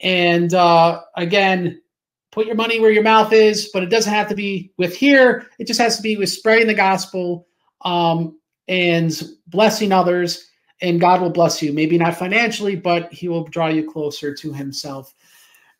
[0.00, 1.82] And uh, again,
[2.30, 5.48] put your money where your mouth is, but it doesn't have to be with here.
[5.58, 7.46] It just has to be with spreading the gospel.
[7.84, 10.48] Um, and blessing others,
[10.80, 11.72] and God will bless you.
[11.72, 15.14] Maybe not financially, but He will draw you closer to Himself.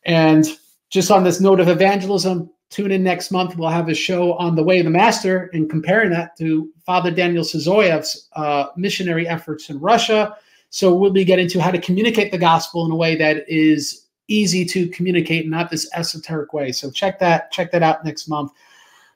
[0.04, 0.44] And
[0.90, 3.56] just on this note of evangelism, tune in next month.
[3.56, 7.10] We'll have a show on the way of the master and comparing that to Father
[7.10, 10.36] Daniel Sysoev's uh, missionary efforts in Russia.
[10.70, 14.06] So we'll be getting to how to communicate the gospel in a way that is
[14.28, 16.72] easy to communicate, not this esoteric way.
[16.72, 18.52] So check that check that out next month.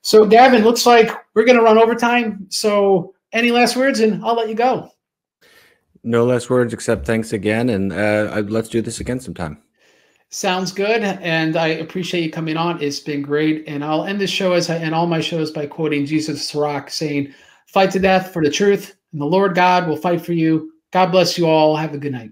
[0.03, 2.47] So Gavin, looks like we're going to run overtime.
[2.51, 4.91] So any last words, and I'll let you go.
[6.05, 9.63] No last words except thanks again, and uh, let's do this again sometime.
[10.31, 12.83] Sounds good, and I appreciate you coming on.
[12.83, 15.67] It's been great, and I'll end this show as I end all my shows by
[15.67, 17.33] quoting Jesus Sirach, saying,
[17.67, 21.13] "Fight to death for the truth, and the Lord God will fight for you." God
[21.13, 21.77] bless you all.
[21.77, 22.31] Have a good night.